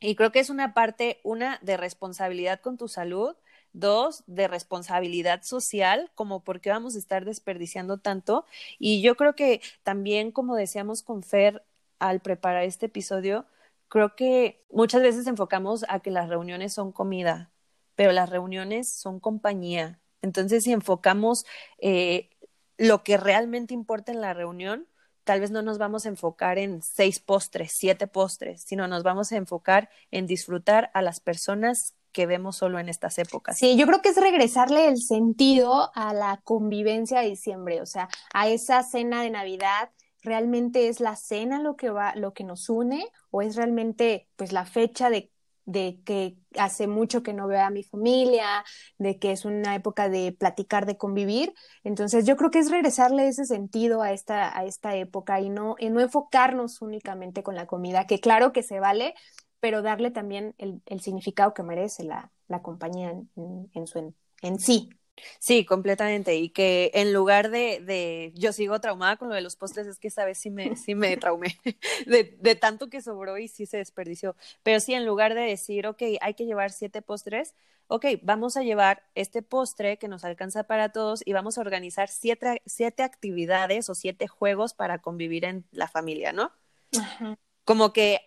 y 0.00 0.14
creo 0.14 0.30
que 0.30 0.38
es 0.38 0.50
una 0.50 0.74
parte, 0.74 1.20
una, 1.24 1.58
de 1.62 1.76
responsabilidad 1.76 2.60
con 2.60 2.76
tu 2.76 2.88
salud, 2.88 3.34
dos, 3.72 4.24
de 4.26 4.48
responsabilidad 4.48 5.42
social, 5.42 6.10
como 6.14 6.44
por 6.44 6.60
qué 6.60 6.70
vamos 6.70 6.96
a 6.96 6.98
estar 6.98 7.24
desperdiciando 7.24 7.98
tanto. 7.98 8.44
Y 8.78 9.02
yo 9.02 9.16
creo 9.16 9.34
que 9.34 9.60
también, 9.82 10.32
como 10.32 10.56
decíamos 10.56 11.02
con 11.02 11.22
Fer 11.22 11.64
al 11.98 12.20
preparar 12.20 12.64
este 12.64 12.86
episodio, 12.86 13.46
creo 13.88 14.14
que 14.16 14.64
muchas 14.70 15.02
veces 15.02 15.26
enfocamos 15.26 15.84
a 15.88 16.00
que 16.00 16.10
las 16.10 16.28
reuniones 16.28 16.72
son 16.72 16.92
comida, 16.92 17.50
pero 17.96 18.12
las 18.12 18.30
reuniones 18.30 18.88
son 18.88 19.20
compañía. 19.20 20.00
Entonces, 20.22 20.64
si 20.64 20.72
enfocamos 20.72 21.46
eh, 21.78 22.30
lo 22.76 23.02
que 23.02 23.16
realmente 23.16 23.74
importa 23.74 24.12
en 24.12 24.20
la 24.20 24.34
reunión, 24.34 24.86
tal 25.28 25.40
vez 25.40 25.50
no 25.50 25.60
nos 25.60 25.76
vamos 25.76 26.06
a 26.06 26.08
enfocar 26.08 26.56
en 26.56 26.80
seis 26.80 27.20
postres, 27.20 27.72
siete 27.72 28.06
postres, 28.06 28.62
sino 28.62 28.88
nos 28.88 29.02
vamos 29.02 29.30
a 29.30 29.36
enfocar 29.36 29.90
en 30.10 30.26
disfrutar 30.26 30.90
a 30.94 31.02
las 31.02 31.20
personas 31.20 31.94
que 32.12 32.24
vemos 32.24 32.56
solo 32.56 32.78
en 32.78 32.88
estas 32.88 33.18
épocas. 33.18 33.58
Sí, 33.58 33.76
yo 33.76 33.86
creo 33.86 34.00
que 34.00 34.08
es 34.08 34.16
regresarle 34.16 34.88
el 34.88 34.96
sentido 34.96 35.90
a 35.94 36.14
la 36.14 36.40
convivencia 36.44 37.20
de 37.20 37.28
diciembre, 37.28 37.82
o 37.82 37.84
sea, 37.84 38.08
a 38.32 38.48
esa 38.48 38.82
cena 38.82 39.22
de 39.22 39.28
Navidad. 39.28 39.90
¿Realmente 40.22 40.88
es 40.88 40.98
la 40.98 41.14
cena 41.14 41.60
lo 41.60 41.76
que 41.76 41.90
va, 41.90 42.14
lo 42.14 42.32
que 42.32 42.44
nos 42.44 42.70
une, 42.70 43.06
o 43.30 43.42
es 43.42 43.54
realmente 43.54 44.28
pues 44.36 44.52
la 44.52 44.64
fecha 44.64 45.10
de 45.10 45.30
de 45.68 46.00
que 46.06 46.38
hace 46.58 46.86
mucho 46.86 47.22
que 47.22 47.34
no 47.34 47.46
veo 47.46 47.60
a 47.60 47.68
mi 47.68 47.82
familia, 47.82 48.64
de 48.96 49.18
que 49.18 49.32
es 49.32 49.44
una 49.44 49.74
época 49.74 50.08
de 50.08 50.32
platicar, 50.32 50.86
de 50.86 50.96
convivir. 50.96 51.52
Entonces 51.84 52.24
yo 52.24 52.38
creo 52.38 52.50
que 52.50 52.58
es 52.58 52.70
regresarle 52.70 53.28
ese 53.28 53.44
sentido 53.44 54.00
a 54.00 54.12
esta, 54.12 54.58
a 54.58 54.64
esta 54.64 54.96
época 54.96 55.40
y 55.42 55.50
no, 55.50 55.76
no 55.78 56.00
enfocarnos 56.00 56.80
únicamente 56.80 57.42
con 57.42 57.54
la 57.54 57.66
comida, 57.66 58.06
que 58.06 58.18
claro 58.18 58.50
que 58.50 58.62
se 58.62 58.80
vale, 58.80 59.14
pero 59.60 59.82
darle 59.82 60.10
también 60.10 60.54
el, 60.56 60.80
significado 61.00 61.52
que 61.52 61.62
merece 61.62 62.02
la, 62.02 62.32
compañía 62.62 63.10
en, 63.10 63.86
su, 63.86 64.14
en 64.40 64.58
sí. 64.58 64.88
Sí, 65.38 65.64
completamente. 65.64 66.36
Y 66.36 66.50
que 66.50 66.90
en 66.94 67.12
lugar 67.12 67.50
de, 67.50 67.80
de, 67.80 68.32
yo 68.34 68.52
sigo 68.52 68.80
traumada 68.80 69.16
con 69.16 69.28
lo 69.28 69.34
de 69.34 69.40
los 69.40 69.56
postres, 69.56 69.86
es 69.86 69.98
que 69.98 70.08
esa 70.08 70.24
vez 70.24 70.38
sí 70.38 70.50
me, 70.50 70.76
sí 70.76 70.94
me 70.94 71.16
traumé 71.16 71.58
de, 72.06 72.36
de 72.40 72.54
tanto 72.54 72.88
que 72.88 73.02
sobró 73.02 73.38
y 73.38 73.48
sí 73.48 73.66
se 73.66 73.78
desperdició. 73.78 74.36
Pero 74.62 74.80
sí, 74.80 74.94
en 74.94 75.06
lugar 75.06 75.34
de 75.34 75.42
decir, 75.42 75.86
ok, 75.86 76.02
hay 76.20 76.34
que 76.34 76.46
llevar 76.46 76.72
siete 76.72 77.02
postres, 77.02 77.54
ok, 77.88 78.04
vamos 78.22 78.56
a 78.56 78.62
llevar 78.62 79.02
este 79.14 79.42
postre 79.42 79.98
que 79.98 80.08
nos 80.08 80.24
alcanza 80.24 80.64
para 80.64 80.90
todos 80.90 81.22
y 81.24 81.32
vamos 81.32 81.58
a 81.58 81.62
organizar 81.62 82.08
siete, 82.08 82.62
siete 82.66 83.02
actividades 83.02 83.88
o 83.90 83.94
siete 83.94 84.28
juegos 84.28 84.74
para 84.74 84.98
convivir 84.98 85.44
en 85.44 85.64
la 85.72 85.88
familia, 85.88 86.32
¿no? 86.32 86.52
Como 87.64 87.92
que 87.92 88.20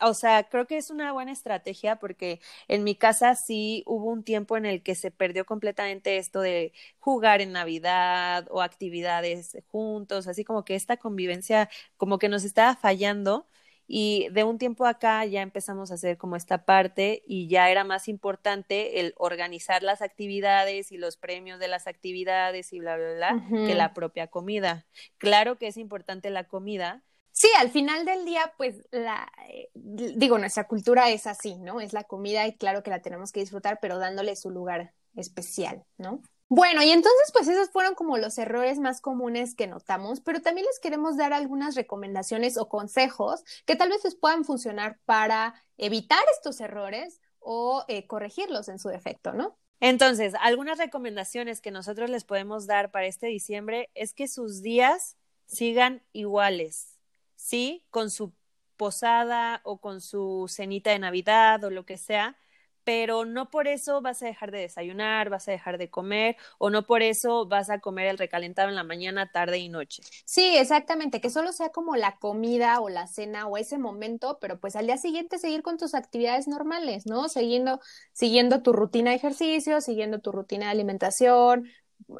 O 0.00 0.14
sea, 0.14 0.44
creo 0.44 0.66
que 0.66 0.76
es 0.76 0.90
una 0.90 1.12
buena 1.12 1.32
estrategia 1.32 1.96
porque 1.96 2.40
en 2.68 2.84
mi 2.84 2.94
casa 2.94 3.34
sí 3.34 3.82
hubo 3.86 4.10
un 4.10 4.24
tiempo 4.24 4.56
en 4.56 4.66
el 4.66 4.82
que 4.82 4.94
se 4.94 5.10
perdió 5.10 5.44
completamente 5.46 6.16
esto 6.18 6.40
de 6.40 6.72
jugar 6.98 7.40
en 7.40 7.52
Navidad 7.52 8.46
o 8.50 8.62
actividades 8.62 9.56
juntos, 9.68 10.28
así 10.28 10.44
como 10.44 10.64
que 10.64 10.74
esta 10.74 10.96
convivencia 10.96 11.70
como 11.96 12.18
que 12.18 12.28
nos 12.28 12.44
estaba 12.44 12.76
fallando 12.76 13.46
y 13.86 14.28
de 14.30 14.44
un 14.44 14.58
tiempo 14.58 14.86
acá 14.86 15.24
ya 15.26 15.42
empezamos 15.42 15.90
a 15.90 15.94
hacer 15.94 16.16
como 16.16 16.36
esta 16.36 16.64
parte 16.64 17.22
y 17.26 17.48
ya 17.48 17.70
era 17.70 17.84
más 17.84 18.08
importante 18.08 19.00
el 19.00 19.12
organizar 19.18 19.82
las 19.82 20.02
actividades 20.02 20.92
y 20.92 20.98
los 20.98 21.16
premios 21.16 21.58
de 21.58 21.68
las 21.68 21.86
actividades 21.86 22.72
y 22.72 22.80
bla, 22.80 22.96
bla, 22.96 23.14
bla, 23.14 23.42
que 23.64 23.74
la 23.74 23.92
propia 23.92 24.28
comida. 24.28 24.86
Claro 25.18 25.58
que 25.58 25.66
es 25.66 25.76
importante 25.76 26.30
la 26.30 26.44
comida, 26.44 27.02
Sí, 27.32 27.48
al 27.58 27.70
final 27.70 28.04
del 28.04 28.24
día, 28.26 28.52
pues 28.58 28.76
la, 28.90 29.30
eh, 29.48 29.70
digo, 29.74 30.38
nuestra 30.38 30.68
cultura 30.68 31.10
es 31.10 31.26
así, 31.26 31.56
¿no? 31.56 31.80
Es 31.80 31.94
la 31.94 32.04
comida 32.04 32.46
y 32.46 32.56
claro 32.56 32.82
que 32.82 32.90
la 32.90 33.00
tenemos 33.00 33.32
que 33.32 33.40
disfrutar, 33.40 33.78
pero 33.80 33.98
dándole 33.98 34.36
su 34.36 34.50
lugar 34.50 34.92
especial, 35.16 35.84
¿no? 35.96 36.22
Bueno, 36.48 36.82
y 36.82 36.90
entonces 36.90 37.32
pues 37.32 37.48
esos 37.48 37.70
fueron 37.70 37.94
como 37.94 38.18
los 38.18 38.36
errores 38.36 38.78
más 38.78 39.00
comunes 39.00 39.54
que 39.54 39.66
notamos, 39.66 40.20
pero 40.20 40.42
también 40.42 40.66
les 40.66 40.78
queremos 40.78 41.16
dar 41.16 41.32
algunas 41.32 41.74
recomendaciones 41.74 42.58
o 42.58 42.68
consejos 42.68 43.42
que 43.64 43.74
tal 43.74 43.88
vez 43.88 44.04
les 44.04 44.14
puedan 44.14 44.44
funcionar 44.44 44.98
para 45.06 45.54
evitar 45.78 46.22
estos 46.36 46.60
errores 46.60 47.22
o 47.38 47.86
eh, 47.88 48.06
corregirlos 48.06 48.68
en 48.68 48.78
su 48.78 48.90
defecto, 48.90 49.32
¿no? 49.32 49.58
Entonces, 49.80 50.34
algunas 50.40 50.76
recomendaciones 50.76 51.62
que 51.62 51.70
nosotros 51.70 52.10
les 52.10 52.24
podemos 52.24 52.66
dar 52.66 52.90
para 52.90 53.06
este 53.06 53.28
diciembre 53.28 53.90
es 53.94 54.12
que 54.12 54.28
sus 54.28 54.60
días 54.60 55.16
sigan 55.46 56.02
iguales 56.12 57.01
¿sí? 57.42 57.84
Con 57.90 58.10
su 58.10 58.32
posada 58.76 59.60
o 59.64 59.78
con 59.80 60.00
su 60.00 60.46
cenita 60.48 60.90
de 60.90 60.98
Navidad 60.98 61.62
o 61.64 61.70
lo 61.70 61.84
que 61.84 61.98
sea, 61.98 62.36
pero 62.84 63.24
no 63.24 63.50
por 63.50 63.68
eso 63.68 64.00
vas 64.00 64.22
a 64.22 64.26
dejar 64.26 64.50
de 64.50 64.58
desayunar, 64.58 65.30
vas 65.30 65.46
a 65.48 65.52
dejar 65.52 65.78
de 65.78 65.88
comer 65.88 66.36
o 66.58 66.70
no 66.70 66.84
por 66.86 67.02
eso 67.02 67.46
vas 67.46 67.70
a 67.70 67.78
comer 67.78 68.06
el 68.06 68.18
recalentado 68.18 68.68
en 68.68 68.74
la 68.74 68.82
mañana, 68.82 69.30
tarde 69.30 69.58
y 69.58 69.68
noche. 69.68 70.02
Sí, 70.24 70.56
exactamente, 70.56 71.20
que 71.20 71.30
solo 71.30 71.52
sea 71.52 71.70
como 71.70 71.94
la 71.96 72.18
comida 72.18 72.80
o 72.80 72.88
la 72.88 73.06
cena 73.06 73.46
o 73.46 73.56
ese 73.56 73.78
momento, 73.78 74.38
pero 74.40 74.58
pues 74.58 74.74
al 74.74 74.86
día 74.86 74.96
siguiente 74.96 75.38
seguir 75.38 75.62
con 75.62 75.78
tus 75.78 75.94
actividades 75.94 76.48
normales, 76.48 77.06
¿no? 77.06 77.28
Siguiendo, 77.28 77.80
siguiendo 78.12 78.62
tu 78.62 78.72
rutina 78.72 79.10
de 79.10 79.16
ejercicio, 79.16 79.80
siguiendo 79.80 80.20
tu 80.20 80.32
rutina 80.32 80.66
de 80.66 80.72
alimentación, 80.72 81.68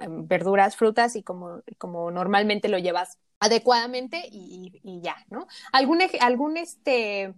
em, 0.01 0.29
verduras, 0.29 0.77
frutas 0.77 1.17
y 1.17 1.23
como, 1.23 1.63
como 1.79 2.11
normalmente 2.13 2.69
lo 2.69 2.79
llevas 2.79 3.19
adecuadamente 3.43 4.23
y, 4.31 5.01
ya, 5.03 5.17
¿no? 5.29 5.49
¿Algún, 5.73 5.99
algún 6.21 6.57
este, 6.57 7.35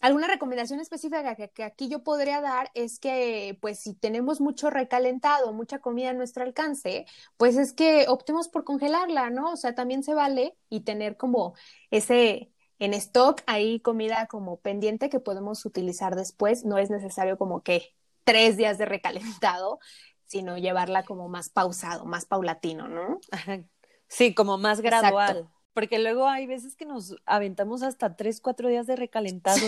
alguna 0.00 0.26
recomendación 0.26 0.80
específica 0.80 1.34
que, 1.34 1.64
aquí 1.64 1.88
yo 1.88 2.04
podría 2.04 2.42
dar 2.42 2.70
es 2.74 2.98
que, 2.98 3.56
pues, 3.62 3.78
si 3.78 3.94
tenemos 3.94 4.42
mucho 4.42 4.68
recalentado, 4.68 5.54
mucha 5.54 5.78
comida 5.78 6.10
a 6.10 6.12
nuestro 6.12 6.44
alcance, 6.44 7.06
pues 7.38 7.56
es 7.56 7.72
que 7.72 8.04
optemos 8.08 8.48
por 8.48 8.64
congelarla, 8.64 9.30
¿no? 9.30 9.52
O 9.52 9.56
sea, 9.56 9.74
también 9.74 10.02
se 10.02 10.12
vale 10.12 10.58
y 10.68 10.80
tener 10.80 11.16
como 11.16 11.54
ese 11.90 12.50
en 12.78 12.92
stock 12.92 13.40
ahí 13.46 13.80
comida 13.80 14.26
como 14.26 14.60
pendiente 14.60 15.08
que 15.08 15.20
podemos 15.20 15.64
utilizar 15.64 16.16
después. 16.16 16.66
No 16.66 16.76
es 16.76 16.90
necesario 16.90 17.38
como 17.38 17.62
que 17.62 17.94
tres 18.24 18.58
días 18.58 18.76
de 18.76 18.84
recalentado, 18.84 19.78
sino 20.26 20.58
llevarla 20.58 21.02
como 21.04 21.30
más 21.30 21.48
pausado, 21.48 22.04
más 22.04 22.26
paulatino, 22.26 22.88
¿no? 22.88 23.20
Sí, 24.14 24.32
como 24.32 24.58
más 24.58 24.80
gradual. 24.80 25.48
Porque 25.72 25.98
luego 25.98 26.28
hay 26.28 26.46
veces 26.46 26.76
que 26.76 26.84
nos 26.84 27.16
aventamos 27.26 27.82
hasta 27.82 28.14
tres, 28.14 28.40
cuatro 28.40 28.68
días 28.68 28.86
de 28.86 28.94
recalentado 28.94 29.58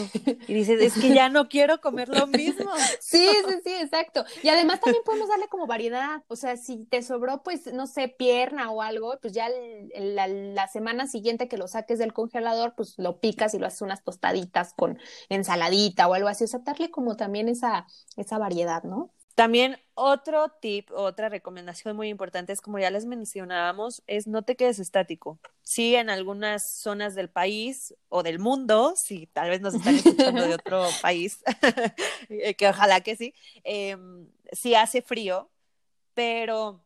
y 0.47 0.55
dices, 0.55 0.81
es 0.81 1.03
que 1.03 1.13
ya 1.13 1.29
no 1.29 1.49
quiero 1.49 1.81
comer 1.81 2.09
lo 2.09 2.29
mismo. 2.29 2.71
Sí, 3.01 3.29
sí, 3.49 3.55
sí, 3.65 3.73
exacto. 3.75 4.25
Y 4.43 4.49
además 4.49 4.81
también 4.81 5.03
podemos 5.05 5.29
darle 5.29 5.49
como 5.49 5.67
variedad. 5.67 6.23
O 6.29 6.37
sea, 6.37 6.57
si 6.57 6.85
te 6.85 7.03
sobró, 7.03 7.43
pues, 7.43 7.73
no 7.73 7.87
sé, 7.87 8.09
pierna 8.09 8.71
o 8.71 8.83
algo, 8.83 9.19
pues 9.21 9.33
ya 9.33 9.49
la, 9.97 10.29
la, 10.29 10.69
semana 10.69 11.07
siguiente 11.07 11.49
que 11.49 11.57
lo 11.57 11.67
saques 11.67 11.99
del 11.99 12.13
congelador, 12.13 12.75
pues 12.77 12.95
lo 12.99 13.19
picas 13.19 13.55
y 13.55 13.59
lo 13.59 13.67
haces 13.67 13.83
unas 13.83 14.05
tostaditas 14.05 14.75
con 14.75 14.99
ensaladita 15.29 16.07
o 16.07 16.15
algo 16.15 16.29
así. 16.29 16.45
O 16.45 16.49
sea, 16.49 16.61
darle 16.61 16.91
como 16.91 17.17
también 17.17 17.49
esa, 17.49 17.87
esa 18.17 18.39
variedad, 18.39 18.85
¿no? 18.85 19.13
También 19.37 19.79
otro 19.93 20.49
tip, 20.49 20.91
otra 20.93 21.29
recomendación 21.29 21.95
muy 21.95 22.09
importante 22.09 22.55
es, 22.55 22.63
como 22.63 22.79
ya 22.79 22.91
les 22.91 23.05
mencionábamos, 23.05 24.03
es 24.07 24.27
no 24.27 24.43
te 24.43 24.57
quedes 24.57 24.79
estático. 24.79 25.39
Sí, 25.63 25.95
en 25.95 26.09
algunas 26.09 26.81
zonas 26.81 27.15
del 27.15 27.29
país 27.29 27.95
o 28.09 28.23
del 28.23 28.39
mundo, 28.39 28.95
si 28.97 29.27
tal 29.27 29.51
vez 29.51 29.61
nos 29.61 29.75
están 29.75 29.95
escuchando 29.95 30.41
de 30.41 30.55
otro 30.55 30.87
país, 31.03 31.41
eh, 32.31 32.55
que 32.55 32.67
ojalá 32.67 33.03
que 33.03 33.15
sí, 33.15 33.35
eh, 33.63 33.99
sí 34.53 34.75
hace 34.75 35.03
frío, 35.03 35.51
pero 36.15 36.83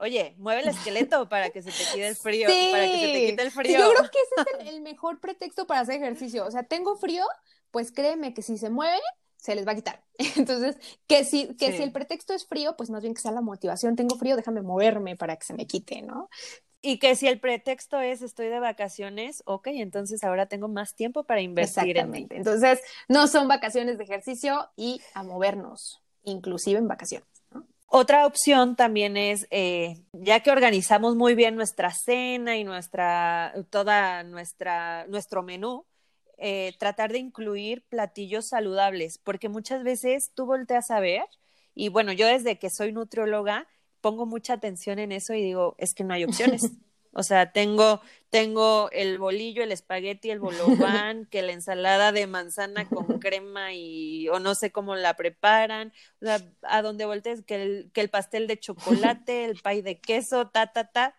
oye, 0.00 0.34
mueve 0.36 0.62
el 0.62 0.70
esqueleto 0.70 1.28
para 1.28 1.50
que 1.50 1.62
se 1.62 1.70
te 1.70 1.84
quite 1.92 2.08
el 2.08 2.16
frío, 2.16 2.48
para 2.72 2.86
que 2.86 3.00
se 3.00 3.06
te 3.06 3.26
quite 3.30 3.42
el 3.42 3.50
frío. 3.52 3.78
yo 3.78 3.90
creo 3.90 4.10
que 4.10 4.18
ese 4.18 4.50
es 4.50 4.60
el, 4.60 4.68
el 4.74 4.80
mejor 4.80 5.20
pretexto 5.20 5.68
para 5.68 5.78
hacer 5.78 6.02
ejercicio. 6.02 6.44
O 6.44 6.50
sea, 6.50 6.64
tengo 6.64 6.96
frío, 6.96 7.24
pues 7.70 7.92
créeme 7.92 8.34
que 8.34 8.42
si 8.42 8.58
se 8.58 8.68
mueve, 8.68 9.00
se 9.44 9.54
les 9.54 9.66
va 9.66 9.72
a 9.72 9.74
quitar. 9.74 10.02
Entonces, 10.36 10.78
que 11.06 11.24
si, 11.24 11.54
que 11.56 11.72
si 11.72 11.82
el 11.82 11.92
pretexto 11.92 12.32
es 12.32 12.46
frío, 12.46 12.76
pues 12.76 12.88
más 12.88 13.02
bien 13.02 13.12
que 13.12 13.20
sea 13.20 13.30
la 13.30 13.42
motivación, 13.42 13.94
tengo 13.94 14.16
frío, 14.16 14.36
déjame 14.36 14.62
moverme 14.62 15.16
para 15.16 15.36
que 15.36 15.44
se 15.44 15.52
me 15.52 15.66
quite, 15.66 16.00
¿no? 16.00 16.30
Y 16.80 16.98
que 16.98 17.14
si 17.14 17.28
el 17.28 17.40
pretexto 17.40 18.00
es 18.00 18.22
estoy 18.22 18.48
de 18.48 18.58
vacaciones, 18.58 19.42
ok, 19.44 19.68
entonces 19.68 20.24
ahora 20.24 20.46
tengo 20.46 20.68
más 20.68 20.94
tiempo 20.94 21.24
para 21.24 21.42
invertir. 21.42 21.90
Exactamente. 21.90 22.36
Entonces, 22.36 22.80
no 23.08 23.26
son 23.26 23.46
vacaciones 23.46 23.98
de 23.98 24.04
ejercicio 24.04 24.70
y 24.76 25.02
a 25.12 25.22
movernos, 25.22 26.00
inclusive 26.22 26.78
en 26.78 26.88
vacaciones. 26.88 27.28
Otra 27.86 28.26
opción 28.26 28.76
también 28.76 29.16
es, 29.16 29.46
eh, 29.50 30.00
ya 30.12 30.40
que 30.40 30.50
organizamos 30.50 31.16
muy 31.16 31.34
bien 31.34 31.54
nuestra 31.54 31.90
cena 31.90 32.56
y 32.56 32.64
nuestra, 32.64 33.54
toda 33.70 34.22
nuestra, 34.24 35.06
nuestro 35.06 35.42
menú, 35.42 35.84
eh, 36.38 36.74
tratar 36.78 37.12
de 37.12 37.18
incluir 37.18 37.82
platillos 37.88 38.46
saludables, 38.46 39.18
porque 39.18 39.48
muchas 39.48 39.84
veces 39.84 40.32
tú 40.34 40.46
volteas 40.46 40.90
a 40.90 41.00
ver, 41.00 41.24
y 41.74 41.88
bueno, 41.88 42.12
yo 42.12 42.26
desde 42.26 42.58
que 42.58 42.70
soy 42.70 42.92
nutrióloga, 42.92 43.66
pongo 44.00 44.26
mucha 44.26 44.54
atención 44.54 44.98
en 44.98 45.12
eso 45.12 45.34
y 45.34 45.42
digo, 45.42 45.74
es 45.78 45.94
que 45.94 46.04
no 46.04 46.14
hay 46.14 46.24
opciones. 46.24 46.70
O 47.16 47.22
sea, 47.22 47.52
tengo, 47.52 48.00
tengo 48.30 48.90
el 48.90 49.18
bolillo, 49.18 49.62
el 49.62 49.70
espagueti, 49.70 50.30
el 50.30 50.40
bolobán, 50.40 51.26
que 51.26 51.42
la 51.42 51.52
ensalada 51.52 52.10
de 52.10 52.26
manzana 52.26 52.88
con 52.88 53.06
crema 53.20 53.72
y, 53.72 54.28
o 54.30 54.40
no 54.40 54.56
sé 54.56 54.72
cómo 54.72 54.96
la 54.96 55.14
preparan, 55.14 55.92
o 56.20 56.26
sea, 56.26 56.40
a 56.62 56.82
donde 56.82 57.04
voltees, 57.06 57.42
que 57.44 57.62
el, 57.62 57.90
que 57.92 58.00
el 58.00 58.10
pastel 58.10 58.48
de 58.48 58.58
chocolate, 58.58 59.44
el 59.44 59.60
pay 59.62 59.80
de 59.80 60.00
queso, 60.00 60.48
ta, 60.48 60.72
ta, 60.72 60.90
ta. 60.90 61.14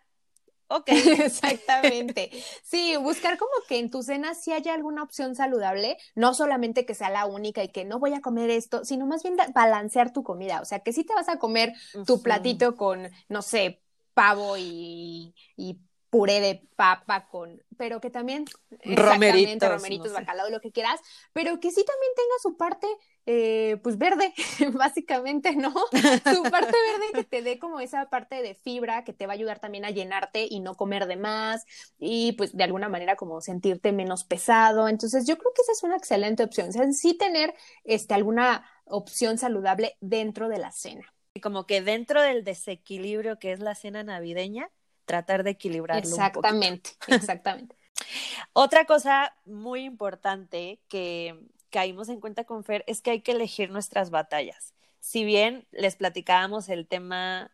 Ok. 0.68 0.88
Exactamente. 1.20 2.30
Sí, 2.62 2.96
buscar 2.96 3.38
como 3.38 3.52
que 3.68 3.78
en 3.78 3.90
tu 3.90 4.02
cena 4.02 4.34
sí 4.34 4.52
haya 4.52 4.74
alguna 4.74 5.02
opción 5.02 5.34
saludable, 5.34 5.96
no 6.14 6.34
solamente 6.34 6.84
que 6.86 6.94
sea 6.94 7.10
la 7.10 7.26
única 7.26 7.62
y 7.62 7.68
que 7.68 7.84
no 7.84 7.98
voy 7.98 8.14
a 8.14 8.20
comer 8.20 8.50
esto, 8.50 8.84
sino 8.84 9.06
más 9.06 9.22
bien 9.22 9.36
balancear 9.54 10.12
tu 10.12 10.22
comida. 10.22 10.60
O 10.60 10.64
sea, 10.64 10.80
que 10.80 10.92
sí 10.92 11.04
te 11.04 11.14
vas 11.14 11.28
a 11.28 11.38
comer 11.38 11.72
tu 12.06 12.22
platito 12.22 12.76
con, 12.76 13.08
no 13.28 13.42
sé, 13.42 13.82
pavo 14.14 14.56
y, 14.56 15.34
y 15.56 15.78
puré 16.10 16.40
de 16.40 16.66
papa 16.76 17.28
con, 17.28 17.62
pero 17.76 18.00
que 18.00 18.10
también, 18.10 18.46
romeritos, 18.84 19.68
romeritos, 19.68 20.12
bacalao, 20.12 20.48
lo 20.50 20.60
que 20.60 20.72
quieras, 20.72 21.00
pero 21.32 21.60
que 21.60 21.70
sí 21.70 21.84
también 21.84 22.12
tenga 22.16 22.34
su 22.42 22.56
parte, 22.56 22.86
eh, 23.28 23.78
pues 23.82 23.98
verde, 23.98 24.32
básicamente, 24.72 25.56
¿no? 25.56 25.70
Su 26.32 26.42
parte 26.44 26.72
verde 26.72 27.12
que 27.12 27.24
te 27.24 27.42
dé 27.42 27.58
como 27.58 27.80
esa 27.80 28.08
parte 28.08 28.40
de 28.40 28.54
fibra 28.54 29.02
que 29.02 29.12
te 29.12 29.26
va 29.26 29.32
a 29.32 29.34
ayudar 29.34 29.58
también 29.58 29.84
a 29.84 29.90
llenarte 29.90 30.46
y 30.48 30.60
no 30.60 30.76
comer 30.76 31.06
de 31.06 31.16
más 31.16 31.66
y 31.98 32.32
pues 32.32 32.56
de 32.56 32.62
alguna 32.62 32.88
manera 32.88 33.16
como 33.16 33.40
sentirte 33.40 33.90
menos 33.90 34.22
pesado. 34.24 34.88
Entonces 34.88 35.26
yo 35.26 35.36
creo 35.36 35.52
que 35.52 35.62
esa 35.62 35.72
es 35.72 35.82
una 35.82 35.96
excelente 35.96 36.44
opción, 36.44 36.68
o 36.68 36.72
sea, 36.72 36.90
sí 36.92 37.14
tener 37.14 37.54
este, 37.84 38.14
alguna 38.14 38.64
opción 38.84 39.38
saludable 39.38 39.96
dentro 40.00 40.48
de 40.48 40.58
la 40.58 40.70
cena. 40.70 41.12
Como 41.42 41.66
que 41.66 41.82
dentro 41.82 42.22
del 42.22 42.44
desequilibrio 42.44 43.38
que 43.38 43.52
es 43.52 43.60
la 43.60 43.74
cena 43.74 44.04
navideña, 44.04 44.70
tratar 45.04 45.42
de 45.42 45.50
equilibrarlo. 45.50 46.08
Exactamente, 46.08 46.90
exactamente. 47.08 47.76
Otra 48.52 48.84
cosa 48.84 49.34
muy 49.44 49.84
importante 49.84 50.80
que 50.88 51.38
caímos 51.76 52.08
en 52.08 52.20
cuenta 52.20 52.44
con 52.44 52.64
Fer 52.64 52.84
es 52.86 53.02
que 53.02 53.10
hay 53.10 53.20
que 53.20 53.32
elegir 53.32 53.68
nuestras 53.70 54.08
batallas. 54.08 54.72
Si 54.98 55.26
bien 55.26 55.66
les 55.72 55.96
platicábamos 55.96 56.70
el 56.70 56.86
tema 56.86 57.50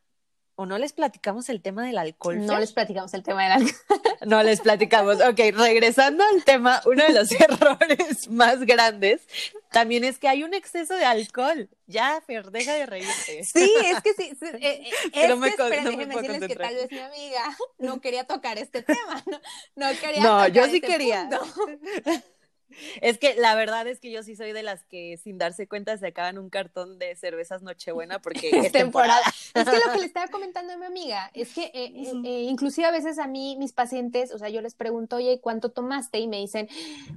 ¿O 0.54 0.66
no 0.66 0.78
les 0.78 0.92
platicamos 0.92 1.48
el 1.48 1.60
tema 1.60 1.84
del 1.84 1.98
alcohol? 1.98 2.46
No 2.46 2.60
les 2.60 2.72
platicamos 2.72 3.14
el 3.14 3.24
tema 3.24 3.42
del 3.42 3.52
alcohol. 3.52 4.00
No 4.24 4.40
les 4.44 4.60
platicamos. 4.60 5.16
Ok, 5.16 5.40
regresando 5.52 6.22
al 6.22 6.44
tema, 6.44 6.80
uno 6.86 7.02
de 7.02 7.12
los 7.12 7.32
errores 7.40 8.30
más 8.30 8.60
grandes 8.60 9.22
también 9.72 10.04
es 10.04 10.20
que 10.20 10.28
hay 10.28 10.44
un 10.44 10.54
exceso 10.54 10.94
de 10.94 11.04
alcohol. 11.04 11.68
Ya, 11.88 12.22
Fer, 12.24 12.52
deja 12.52 12.74
de 12.74 12.86
reírte. 12.86 13.42
Sí, 13.42 13.72
es 13.84 14.00
que 14.02 14.14
sí. 14.14 14.30
Eh, 14.60 14.60
eh, 14.60 14.90
es 15.12 15.28
no 15.28 15.36
me, 15.36 15.52
que, 15.52 15.62
decirles 15.64 16.46
que 16.46 16.54
tal 16.54 16.74
vez 16.76 16.92
mi 16.92 16.98
amiga 16.98 17.56
no 17.78 18.00
quería 18.00 18.24
tocar 18.24 18.58
este 18.58 18.82
tema. 18.82 19.24
No, 19.26 19.40
no 19.90 19.98
quería 19.98 20.22
No, 20.22 20.46
yo 20.46 20.66
sí 20.66 20.76
este 20.76 20.86
quería. 20.86 21.28
Es 23.00 23.18
que 23.18 23.34
la 23.34 23.54
verdad 23.54 23.86
es 23.86 24.00
que 24.00 24.10
yo 24.10 24.22
sí 24.22 24.36
soy 24.36 24.52
de 24.52 24.62
las 24.62 24.84
que 24.84 25.18
sin 25.22 25.38
darse 25.38 25.66
cuenta 25.66 25.96
se 25.96 26.08
acaban 26.08 26.38
un 26.38 26.50
cartón 26.50 26.98
de 26.98 27.14
cervezas 27.16 27.62
Nochebuena 27.62 28.20
porque 28.20 28.50
es, 28.66 28.72
temporada. 28.72 29.22
Es 29.54 29.64
que 29.68 29.76
lo 29.76 29.92
que 29.92 29.98
le 29.98 30.06
estaba 30.06 30.28
comentando 30.30 30.72
a 30.72 30.76
mi 30.76 30.86
amiga 30.86 31.30
es 31.34 31.54
que 31.54 31.64
eh, 31.66 31.72
eh, 31.74 32.12
eh, 32.24 32.42
inclusive 32.42 32.86
a 32.86 32.90
veces 32.90 33.18
a 33.18 33.26
mí 33.26 33.56
mis 33.58 33.72
pacientes, 33.72 34.32
o 34.32 34.38
sea, 34.38 34.48
yo 34.48 34.60
les 34.60 34.74
pregunto, 34.74 35.16
oye, 35.16 35.40
¿cuánto 35.40 35.70
tomaste? 35.70 36.18
Y 36.18 36.28
me 36.28 36.38
dicen, 36.38 36.68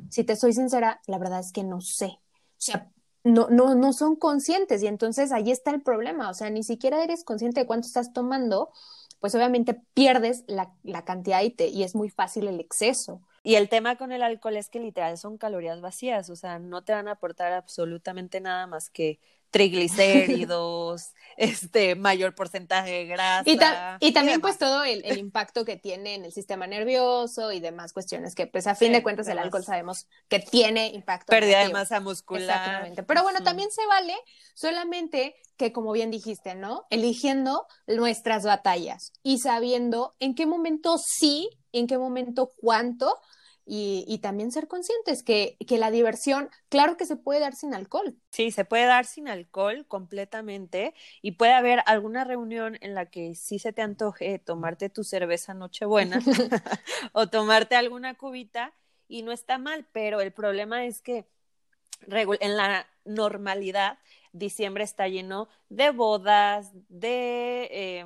si 0.09 0.23
te 0.23 0.35
soy 0.35 0.53
sincera, 0.53 1.01
la 1.07 1.17
verdad 1.17 1.39
es 1.39 1.51
que 1.51 1.63
no 1.63 1.81
sé. 1.81 2.05
O 2.05 2.61
sea, 2.65 2.91
no, 3.23 3.47
no, 3.49 3.75
no 3.75 3.91
son 3.91 4.15
conscientes 4.15 4.83
y 4.83 4.87
entonces 4.87 5.31
ahí 5.31 5.51
está 5.51 5.71
el 5.71 5.81
problema. 5.81 6.29
O 6.29 6.33
sea, 6.33 6.49
ni 6.49 6.63
siquiera 6.63 7.03
eres 7.03 7.23
consciente 7.23 7.61
de 7.61 7.65
cuánto 7.65 7.87
estás 7.87 8.13
tomando, 8.13 8.71
pues 9.19 9.33
obviamente 9.35 9.73
pierdes 9.93 10.43
la, 10.47 10.71
la 10.83 11.03
cantidad 11.03 11.41
y, 11.41 11.49
te, 11.49 11.67
y 11.67 11.83
es 11.83 11.95
muy 11.95 12.09
fácil 12.09 12.47
el 12.47 12.59
exceso. 12.59 13.21
Y 13.45 13.57
el 13.57 13.69
tema 13.69 13.95
con 13.95 14.11
el 14.11 14.23
alcohol 14.23 14.57
es 14.57 14.69
que 14.69 14.79
literal 14.79 15.19
son 15.19 15.37
calorías 15.37 15.79
vacías, 15.79 16.31
o 16.31 16.35
sea, 16.35 16.57
no 16.57 16.83
te 16.83 16.93
van 16.93 17.07
a 17.07 17.11
aportar 17.11 17.53
absolutamente 17.53 18.41
nada 18.41 18.65
más 18.65 18.89
que 18.89 19.19
triglicéridos, 19.51 21.13
este 21.37 21.95
mayor 21.95 22.33
porcentaje 22.33 22.91
de 22.91 23.05
grasa. 23.05 23.97
Y, 24.01 24.11
también 24.13 24.41
pues 24.41 24.57
todo 24.57 24.83
el, 24.83 25.05
impacto 25.17 25.63
que 25.63 25.77
tiene 25.77 26.15
en 26.15 26.25
el 26.25 26.33
sistema 26.33 26.65
nervioso 26.65 27.51
y 27.51 27.59
demás 27.59 27.93
cuestiones 27.93 28.33
que 28.33 28.47
pues 28.47 28.65
a 28.65 28.73
fin 28.73 28.91
de 28.91 29.03
cuentas 29.03 29.27
el 29.27 29.37
alcohol 29.37 29.63
sabemos 29.63 30.07
que 30.27 30.39
tiene 30.39 30.87
impacto. 30.87 31.29
Pérdida 31.29 31.59
de 31.59 31.69
masa 31.69 31.99
muscular. 31.99 32.49
Exactamente. 32.49 33.03
Pero 33.03 33.21
bueno, 33.21 33.43
también 33.43 33.69
se 33.71 33.85
vale 33.85 34.15
solamente 34.55 35.35
que 35.55 35.71
como 35.71 35.91
bien 35.91 36.09
dijiste, 36.09 36.55
¿no? 36.55 36.87
Eligiendo 36.89 37.67
nuestras 37.87 38.43
batallas 38.43 39.13
y 39.21 39.37
sabiendo 39.37 40.15
en 40.19 40.33
qué 40.33 40.47
momento 40.47 40.97
sí, 40.97 41.49
en 41.71 41.87
qué 41.87 41.97
momento 41.97 42.51
cuánto 42.57 43.21
y, 43.67 44.19
también 44.21 44.51
ser 44.51 44.67
conscientes 44.67 45.23
que, 45.23 45.57
que, 45.67 45.79
la 45.79 45.89
diversión, 45.89 46.49
claro 46.69 46.97
que 46.97 47.05
se 47.05 47.15
puede 47.15 47.39
dar 47.39 47.55
sin 47.55 47.73
alcohol. 47.73 48.15
Sí, 48.29 48.51
se 48.51 48.63
puede 48.63 48.85
dar 48.85 49.05
sin 49.05 49.27
alcohol 49.27 49.85
completamente 49.87 50.93
y 51.21 51.31
puede 51.31 51.53
haber 51.53 51.81
alguna 51.87 52.23
reunión 52.23 52.77
en 52.81 52.93
la 52.93 53.07
que 53.07 53.33
sí 53.33 53.57
se 53.57 53.73
te 53.73 53.81
antoje 53.81 54.37
tomarte 54.37 54.89
tu 54.89 55.03
cerveza 55.03 55.55
Nochebuena 55.55 56.19
o 57.13 57.27
tomarte 57.27 57.75
alguna 57.75 58.13
cubita 58.13 58.73
y 59.07 59.23
no 59.23 59.31
está 59.31 59.57
mal, 59.57 59.87
pero 59.91 60.21
el 60.21 60.31
problema 60.31 60.85
es 60.85 61.01
que 61.01 61.25
en 62.07 62.57
la 62.57 62.87
normalidad 63.03 63.97
diciembre 64.31 64.83
está 64.83 65.07
lleno 65.07 65.49
de 65.69 65.89
bodas, 65.89 66.71
de... 66.89 67.67
Eh, 67.71 68.05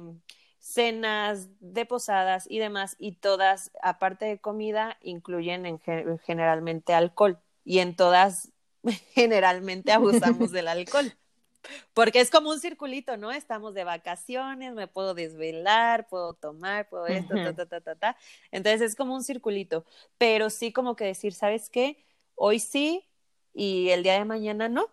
cenas 0.59 1.47
de 1.59 1.85
posadas 1.85 2.45
y 2.49 2.59
demás, 2.59 2.95
y 2.99 3.13
todas, 3.13 3.71
aparte 3.81 4.25
de 4.25 4.39
comida, 4.39 4.97
incluyen 5.01 5.65
en, 5.65 5.79
generalmente 6.25 6.93
alcohol. 6.93 7.39
Y 7.63 7.79
en 7.79 7.95
todas, 7.95 8.51
generalmente 9.13 9.91
abusamos 9.91 10.51
del 10.51 10.67
alcohol. 10.67 11.13
Porque 11.93 12.21
es 12.21 12.29
como 12.29 12.49
un 12.49 12.59
circulito, 12.59 13.17
¿no? 13.17 13.31
Estamos 13.31 13.73
de 13.73 13.83
vacaciones, 13.83 14.73
me 14.73 14.87
puedo 14.87 15.13
desvelar, 15.13 16.07
puedo 16.07 16.33
tomar, 16.33 16.87
puedo 16.87 17.07
esto, 17.07 17.35
ta, 17.35 17.53
ta, 17.53 17.65
ta, 17.65 17.81
ta, 17.81 17.95
ta. 17.95 18.17
Entonces 18.51 18.81
es 18.81 18.95
como 18.95 19.13
un 19.13 19.23
circulito. 19.23 19.85
Pero 20.17 20.49
sí 20.49 20.71
como 20.71 20.95
que 20.95 21.05
decir, 21.05 21.33
¿sabes 21.33 21.69
qué? 21.69 22.03
Hoy 22.35 22.59
sí 22.59 23.05
y 23.53 23.89
el 23.89 24.03
día 24.03 24.13
de 24.13 24.25
mañana 24.25 24.69
no. 24.69 24.87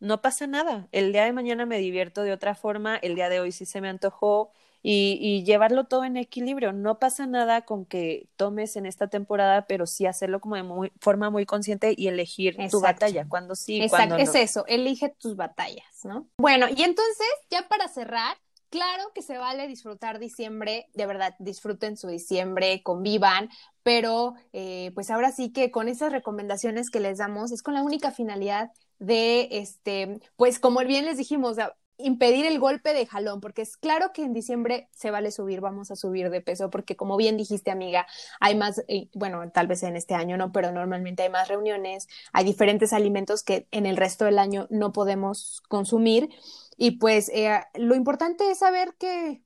No 0.00 0.20
pasa 0.20 0.46
nada. 0.46 0.88
El 0.92 1.12
día 1.12 1.24
de 1.24 1.32
mañana 1.32 1.66
me 1.66 1.78
divierto 1.78 2.22
de 2.22 2.32
otra 2.32 2.54
forma, 2.54 2.96
el 2.96 3.14
día 3.14 3.28
de 3.28 3.40
hoy 3.40 3.50
sí 3.52 3.64
se 3.64 3.80
me 3.80 3.88
antojó, 3.88 4.52
y, 4.82 5.44
llevarlo 5.44 5.84
todo 5.84 6.04
en 6.04 6.16
equilibrio. 6.16 6.72
No 6.72 6.98
pasa 6.98 7.26
nada 7.26 7.62
con 7.62 7.84
que 7.84 8.28
tomes 8.36 8.76
en 8.76 8.86
esta 8.86 9.08
temporada, 9.08 9.66
pero 9.66 9.86
sí 9.86 10.06
hacerlo 10.06 10.40
como 10.40 10.56
de 10.56 10.62
muy, 10.62 10.92
forma 11.00 11.30
muy 11.30 11.46
consciente 11.46 11.94
y 11.96 12.08
elegir 12.08 12.56
tu 12.70 12.80
batalla, 12.80 13.26
cuando 13.28 13.54
sí, 13.54 13.82
Exacto. 13.82 14.16
Es 14.16 14.34
eso, 14.34 14.64
elige 14.66 15.14
tus 15.18 15.36
batallas, 15.36 16.04
¿no? 16.04 16.28
Bueno, 16.38 16.66
y 16.68 16.82
entonces, 16.82 17.28
ya 17.50 17.68
para 17.68 17.88
cerrar, 17.88 18.36
Claro 18.70 19.12
que 19.14 19.22
se 19.22 19.38
vale 19.38 19.66
disfrutar 19.66 20.18
diciembre, 20.18 20.90
de 20.92 21.06
verdad, 21.06 21.34
disfruten 21.38 21.96
su 21.96 22.06
diciembre, 22.06 22.82
convivan, 22.82 23.48
pero 23.82 24.34
eh, 24.52 24.90
pues 24.94 25.10
ahora 25.10 25.32
sí 25.32 25.52
que 25.52 25.70
con 25.70 25.88
esas 25.88 26.12
recomendaciones 26.12 26.90
que 26.90 27.00
les 27.00 27.16
damos 27.16 27.50
es 27.50 27.62
con 27.62 27.72
la 27.72 27.82
única 27.82 28.10
finalidad 28.10 28.70
de, 28.98 29.48
este, 29.52 30.20
pues 30.36 30.58
como 30.58 30.80
bien 30.80 31.06
les 31.06 31.16
dijimos, 31.16 31.56
impedir 31.98 32.46
el 32.46 32.58
golpe 32.58 32.94
de 32.94 33.06
jalón, 33.06 33.40
porque 33.40 33.62
es 33.62 33.76
claro 33.76 34.12
que 34.12 34.22
en 34.22 34.32
diciembre 34.32 34.88
se 34.92 35.10
vale 35.10 35.30
subir, 35.30 35.60
vamos 35.60 35.90
a 35.90 35.96
subir 35.96 36.30
de 36.30 36.40
peso, 36.40 36.70
porque 36.70 36.96
como 36.96 37.16
bien 37.16 37.36
dijiste, 37.36 37.70
amiga, 37.70 38.06
hay 38.40 38.56
más, 38.56 38.84
eh, 38.88 39.08
bueno, 39.14 39.50
tal 39.50 39.66
vez 39.66 39.82
en 39.82 39.96
este 39.96 40.14
año 40.14 40.36
no, 40.36 40.52
pero 40.52 40.72
normalmente 40.72 41.24
hay 41.24 41.30
más 41.30 41.48
reuniones, 41.48 42.08
hay 42.32 42.44
diferentes 42.44 42.92
alimentos 42.92 43.42
que 43.42 43.66
en 43.72 43.84
el 43.84 43.96
resto 43.96 44.24
del 44.24 44.38
año 44.38 44.66
no 44.70 44.92
podemos 44.92 45.60
consumir, 45.68 46.30
y 46.76 46.92
pues 46.92 47.28
eh, 47.30 47.60
lo 47.74 47.96
importante 47.96 48.50
es 48.50 48.58
saber 48.58 48.94
que, 48.98 49.42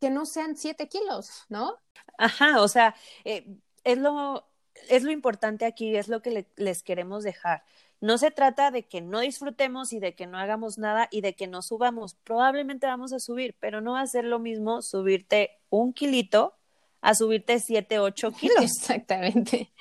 que 0.00 0.10
no 0.10 0.26
sean 0.26 0.56
siete 0.56 0.88
kilos, 0.88 1.44
¿no? 1.48 1.78
Ajá, 2.18 2.60
o 2.60 2.68
sea, 2.68 2.94
eh, 3.24 3.46
es 3.84 3.98
lo 3.98 4.46
es 4.88 5.02
lo 5.02 5.10
importante 5.10 5.64
aquí, 5.64 5.96
es 5.96 6.08
lo 6.08 6.22
que 6.22 6.46
les 6.56 6.82
queremos 6.82 7.24
dejar. 7.24 7.64
No 8.00 8.16
se 8.18 8.30
trata 8.30 8.70
de 8.70 8.84
que 8.84 9.00
no 9.00 9.20
disfrutemos 9.20 9.92
y 9.92 9.98
de 9.98 10.14
que 10.14 10.26
no 10.26 10.38
hagamos 10.38 10.78
nada 10.78 11.08
y 11.10 11.20
de 11.20 11.34
que 11.34 11.48
no 11.48 11.62
subamos. 11.62 12.14
Probablemente 12.24 12.86
vamos 12.86 13.12
a 13.12 13.18
subir, 13.18 13.56
pero 13.58 13.80
no 13.80 13.92
va 13.92 14.02
a 14.02 14.06
ser 14.06 14.24
lo 14.24 14.38
mismo 14.38 14.82
subirte 14.82 15.58
un 15.68 15.92
kilito 15.92 16.54
a 17.00 17.14
subirte 17.14 17.58
7, 17.58 17.98
8 17.98 18.32
kilos. 18.38 18.62
Exactamente. 18.62 19.72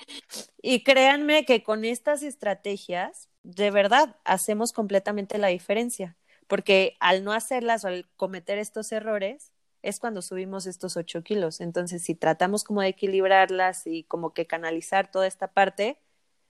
Y 0.61 0.83
créanme 0.83 1.45
que 1.45 1.63
con 1.63 1.85
estas 1.85 2.23
estrategias, 2.23 3.29
de 3.43 3.71
verdad, 3.71 4.15
hacemos 4.23 4.73
completamente 4.73 5.37
la 5.37 5.47
diferencia, 5.47 6.17
porque 6.47 6.97
al 6.99 7.23
no 7.23 7.33
hacerlas 7.33 7.85
o 7.85 7.87
al 7.87 8.09
cometer 8.15 8.57
estos 8.57 8.91
errores, 8.91 9.51
es 9.83 9.99
cuando 9.99 10.21
subimos 10.21 10.65
estos 10.65 10.97
8 10.97 11.23
kilos. 11.23 11.61
Entonces, 11.61 12.03
si 12.03 12.15
tratamos 12.15 12.63
como 12.63 12.81
de 12.81 12.89
equilibrarlas 12.89 13.85
y 13.85 14.03
como 14.03 14.33
que 14.33 14.47
canalizar 14.47 15.11
toda 15.11 15.27
esta 15.27 15.53
parte, 15.53 15.99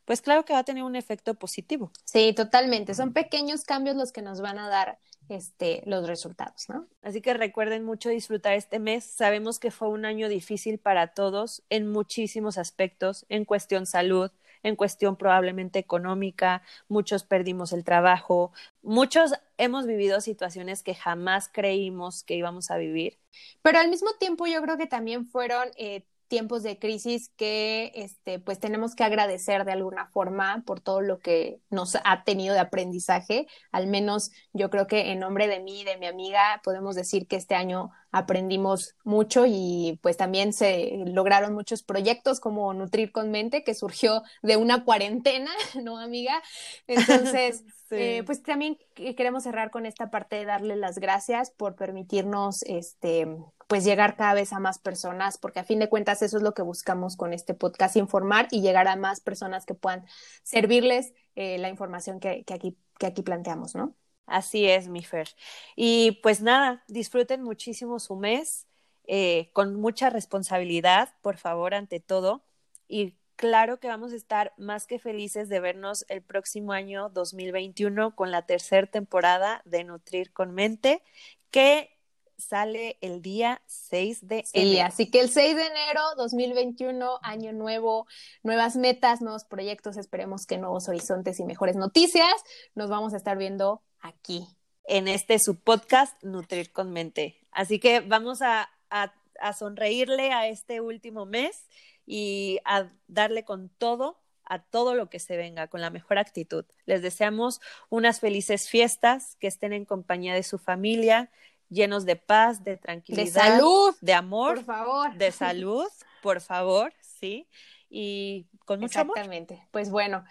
pues 0.07 0.21
claro 0.21 0.45
que 0.45 0.53
va 0.53 0.59
a 0.59 0.63
tener 0.63 0.83
un 0.83 0.95
efecto 0.95 1.33
positivo. 1.33 1.91
Sí, 2.05 2.31
totalmente. 2.31 2.93
Son 2.93 3.11
pequeños 3.11 3.65
cambios 3.65 3.97
los 3.97 4.13
que 4.13 4.21
nos 4.21 4.39
van 4.39 4.57
a 4.57 4.69
dar 4.69 4.99
este, 5.27 5.83
los 5.85 6.07
resultados, 6.07 6.69
¿no? 6.69 6.87
Así 7.01 7.19
que 7.21 7.33
recuerden 7.33 7.83
mucho 7.83 8.07
disfrutar 8.07 8.53
este 8.53 8.79
mes. 8.79 9.03
Sabemos 9.03 9.59
que 9.59 9.69
fue 9.69 9.89
un 9.89 10.05
año 10.05 10.29
difícil 10.29 10.77
para 10.77 11.07
todos 11.07 11.61
en 11.69 11.91
muchísimos 11.91 12.57
aspectos, 12.57 13.25
en 13.27 13.43
cuestión 13.43 13.85
salud, 13.85 14.31
en 14.63 14.77
cuestión 14.77 15.17
probablemente 15.17 15.77
económica, 15.77 16.61
muchos 16.87 17.23
perdimos 17.23 17.73
el 17.73 17.83
trabajo, 17.83 18.53
muchos 18.81 19.33
hemos 19.57 19.85
vivido 19.85 20.21
situaciones 20.21 20.83
que 20.83 20.95
jamás 20.95 21.49
creímos 21.51 22.23
que 22.23 22.35
íbamos 22.35 22.71
a 22.71 22.77
vivir. 22.77 23.17
Pero 23.61 23.79
al 23.79 23.89
mismo 23.89 24.11
tiempo 24.21 24.47
yo 24.47 24.61
creo 24.61 24.77
que 24.77 24.87
también 24.87 25.27
fueron 25.27 25.67
eh, 25.75 26.05
tiempos 26.27 26.63
de 26.63 26.79
crisis 26.79 27.31
que 27.37 27.91
este, 27.95 28.39
pues 28.39 28.59
tenemos 28.59 28.95
que 28.95 29.03
agradecer 29.03 29.65
de 29.65 29.71
alguna 29.71 30.07
forma 30.07 30.63
por 30.65 30.79
todo 30.79 31.01
lo 31.01 31.19
que 31.19 31.61
nos 31.69 31.97
ha 32.03 32.23
tenido 32.23 32.53
de 32.53 32.59
aprendizaje. 32.59 33.47
Al 33.71 33.87
menos 33.87 34.31
yo 34.53 34.69
creo 34.69 34.87
que 34.87 35.11
en 35.11 35.19
nombre 35.19 35.47
de 35.47 35.59
mí 35.59 35.81
y 35.81 35.83
de 35.83 35.97
mi 35.97 36.05
amiga 36.05 36.61
podemos 36.63 36.95
decir 36.95 37.27
que 37.27 37.35
este 37.35 37.55
año 37.55 37.91
aprendimos 38.17 38.95
mucho 39.03 39.45
y 39.47 39.99
pues 40.01 40.17
también 40.17 40.53
se 40.53 41.03
lograron 41.05 41.53
muchos 41.53 41.83
proyectos 41.83 42.39
como 42.39 42.73
Nutrir 42.73 43.11
con 43.11 43.31
Mente 43.31 43.63
que 43.63 43.73
surgió 43.73 44.23
de 44.41 44.57
una 44.57 44.83
cuarentena, 44.83 45.51
¿no, 45.81 45.97
amiga? 45.97 46.41
Entonces, 46.87 47.63
eh, 47.91 48.23
pues 48.25 48.43
también 48.43 48.77
queremos 48.95 49.43
cerrar 49.43 49.71
con 49.71 49.85
esta 49.85 50.09
parte 50.09 50.37
de 50.37 50.45
darle 50.45 50.75
las 50.75 50.99
gracias 50.99 51.51
por 51.51 51.75
permitirnos 51.75 52.63
este 52.63 53.27
pues 53.67 53.83
llegar 53.83 54.15
cada 54.15 54.33
vez 54.33 54.53
a 54.53 54.59
más 54.59 54.79
personas, 54.79 55.37
porque 55.37 55.59
a 55.59 55.63
fin 55.65 55.79
de 55.79 55.89
cuentas 55.89 56.21
eso 56.21 56.37
es 56.37 56.43
lo 56.43 56.53
que 56.53 56.61
buscamos 56.61 57.17
con 57.17 57.33
este 57.33 57.53
podcast, 57.53 57.97
informar 57.97 58.47
y 58.49 58.61
llegar 58.61 58.87
a 58.87 58.95
más 58.95 59.19
personas 59.19 59.65
que 59.65 59.73
puedan 59.73 60.05
servirles 60.43 61.13
eh, 61.35 61.57
la 61.57 61.67
información 61.67 62.19
que, 62.19 62.45
aquí, 62.51 62.77
que 62.97 63.05
aquí 63.05 63.23
planteamos, 63.23 63.75
¿no? 63.75 63.93
Así 64.27 64.67
es, 64.67 64.89
mi 64.89 65.03
Fer. 65.03 65.29
Y 65.75 66.19
pues 66.21 66.41
nada, 66.41 66.83
disfruten 66.87 67.41
muchísimo 67.41 67.99
su 67.99 68.17
mes, 68.17 68.67
eh, 69.07 69.49
con 69.53 69.75
mucha 69.75 70.09
responsabilidad, 70.09 71.13
por 71.21 71.37
favor, 71.37 71.73
ante 71.73 72.01
todo. 72.01 72.43
Y 72.89 73.15
claro 73.37 73.79
que 73.79 73.87
vamos 73.87 74.11
a 74.11 74.17
estar 74.17 74.53
más 74.57 74.85
que 74.85 74.99
felices 74.99 75.47
de 75.47 75.61
vernos 75.61 76.05
el 76.09 76.21
próximo 76.21 76.73
año 76.73 77.09
2021 77.09 78.15
con 78.15 78.31
la 78.31 78.45
tercera 78.45 78.85
temporada 78.85 79.61
de 79.63 79.85
Nutrir 79.85 80.33
con 80.33 80.53
Mente, 80.53 81.01
que 81.49 81.97
sale 82.37 82.97
el 83.01 83.21
día 83.21 83.61
6 83.65 84.27
de 84.27 84.45
enero. 84.53 84.85
así 84.85 85.09
que 85.09 85.21
el 85.21 85.29
6 85.29 85.55
de 85.55 85.65
enero 85.65 86.01
2021, 86.17 87.19
año 87.23 87.53
nuevo, 87.53 88.07
nuevas 88.43 88.75
metas, 88.75 89.21
nuevos 89.21 89.45
proyectos, 89.45 89.97
esperemos 89.97 90.45
que 90.45 90.57
nuevos 90.57 90.87
horizontes 90.89 91.39
y 91.39 91.45
mejores 91.45 91.77
noticias. 91.77 92.33
Nos 92.75 92.89
vamos 92.89 93.13
a 93.13 93.17
estar 93.17 93.37
viendo 93.37 93.81
aquí. 94.07 94.47
En 94.83 95.07
este 95.07 95.39
su 95.39 95.59
podcast 95.59 96.21
Nutrir 96.23 96.71
con 96.71 96.91
Mente. 96.91 97.37
Así 97.51 97.79
que 97.79 97.99
vamos 97.99 98.41
a, 98.41 98.69
a, 98.89 99.13
a 99.39 99.53
sonreírle 99.53 100.31
a 100.31 100.47
este 100.47 100.81
último 100.81 101.25
mes 101.25 101.67
y 102.05 102.59
a 102.63 102.89
darle 103.07 103.43
con 103.43 103.69
todo 103.69 104.17
a 104.49 104.59
todo 104.59 104.95
lo 104.95 105.09
que 105.09 105.19
se 105.19 105.35
venga 105.35 105.67
con 105.67 105.81
la 105.81 105.89
mejor 105.89 106.17
actitud. 106.17 106.65
Les 106.85 107.01
deseamos 107.01 107.59
unas 107.89 108.19
felices 108.19 108.69
fiestas, 108.69 109.35
que 109.39 109.47
estén 109.47 109.73
en 109.73 109.85
compañía 109.85 110.33
de 110.33 110.43
su 110.43 110.57
familia, 110.57 111.29
llenos 111.69 112.05
de 112.05 112.15
paz, 112.15 112.63
de 112.63 112.77
tranquilidad, 112.77 113.25
de 113.25 113.31
salud, 113.31 113.95
de 114.01 114.13
amor, 114.13 114.55
por 114.55 114.63
favor, 114.63 115.17
de 115.17 115.31
salud, 115.31 115.87
por 116.21 116.41
favor, 116.41 116.93
sí, 117.01 117.47
y 117.89 118.47
con 118.65 118.79
mucho 118.79 119.01
Exactamente. 119.01 119.67
Pues 119.71 119.89
bueno, 119.89 120.23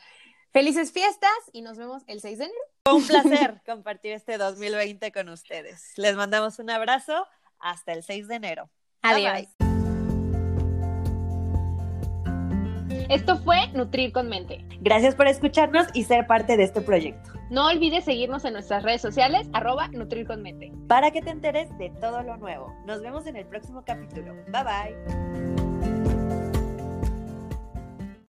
felices 0.50 0.92
fiestas 0.92 1.36
y 1.52 1.60
nos 1.60 1.76
vemos 1.76 2.02
el 2.06 2.20
6 2.20 2.38
de 2.38 2.44
enero. 2.46 2.60
Un 2.94 3.06
placer 3.06 3.60
compartir 3.66 4.12
este 4.12 4.38
2020 4.38 5.12
con 5.12 5.28
ustedes. 5.28 5.92
Les 5.96 6.16
mandamos 6.16 6.58
un 6.58 6.70
abrazo 6.70 7.26
hasta 7.58 7.92
el 7.92 8.02
6 8.02 8.28
de 8.28 8.34
enero. 8.36 8.70
Adiós. 9.02 9.48
Esto 13.08 13.38
fue 13.38 13.68
Nutrir 13.72 14.12
con 14.12 14.28
Mente. 14.28 14.64
Gracias 14.80 15.14
por 15.14 15.28
escucharnos 15.28 15.86
y 15.94 16.04
ser 16.04 16.26
parte 16.26 16.56
de 16.56 16.64
este 16.64 16.80
proyecto. 16.80 17.30
No 17.50 17.68
olvides 17.68 18.04
seguirnos 18.04 18.44
en 18.44 18.54
nuestras 18.54 18.82
redes 18.82 19.00
sociales, 19.00 19.48
arroba 19.52 19.88
Nutrir 19.88 20.26
con 20.26 20.42
Mente. 20.42 20.72
Para 20.88 21.12
que 21.12 21.22
te 21.22 21.30
enteres 21.30 21.68
de 21.78 21.90
todo 22.00 22.22
lo 22.22 22.36
nuevo. 22.36 22.74
Nos 22.84 23.00
vemos 23.02 23.26
en 23.26 23.36
el 23.36 23.46
próximo 23.46 23.84
capítulo. 23.84 24.34
Bye 24.48 24.64
bye. 24.64 25.55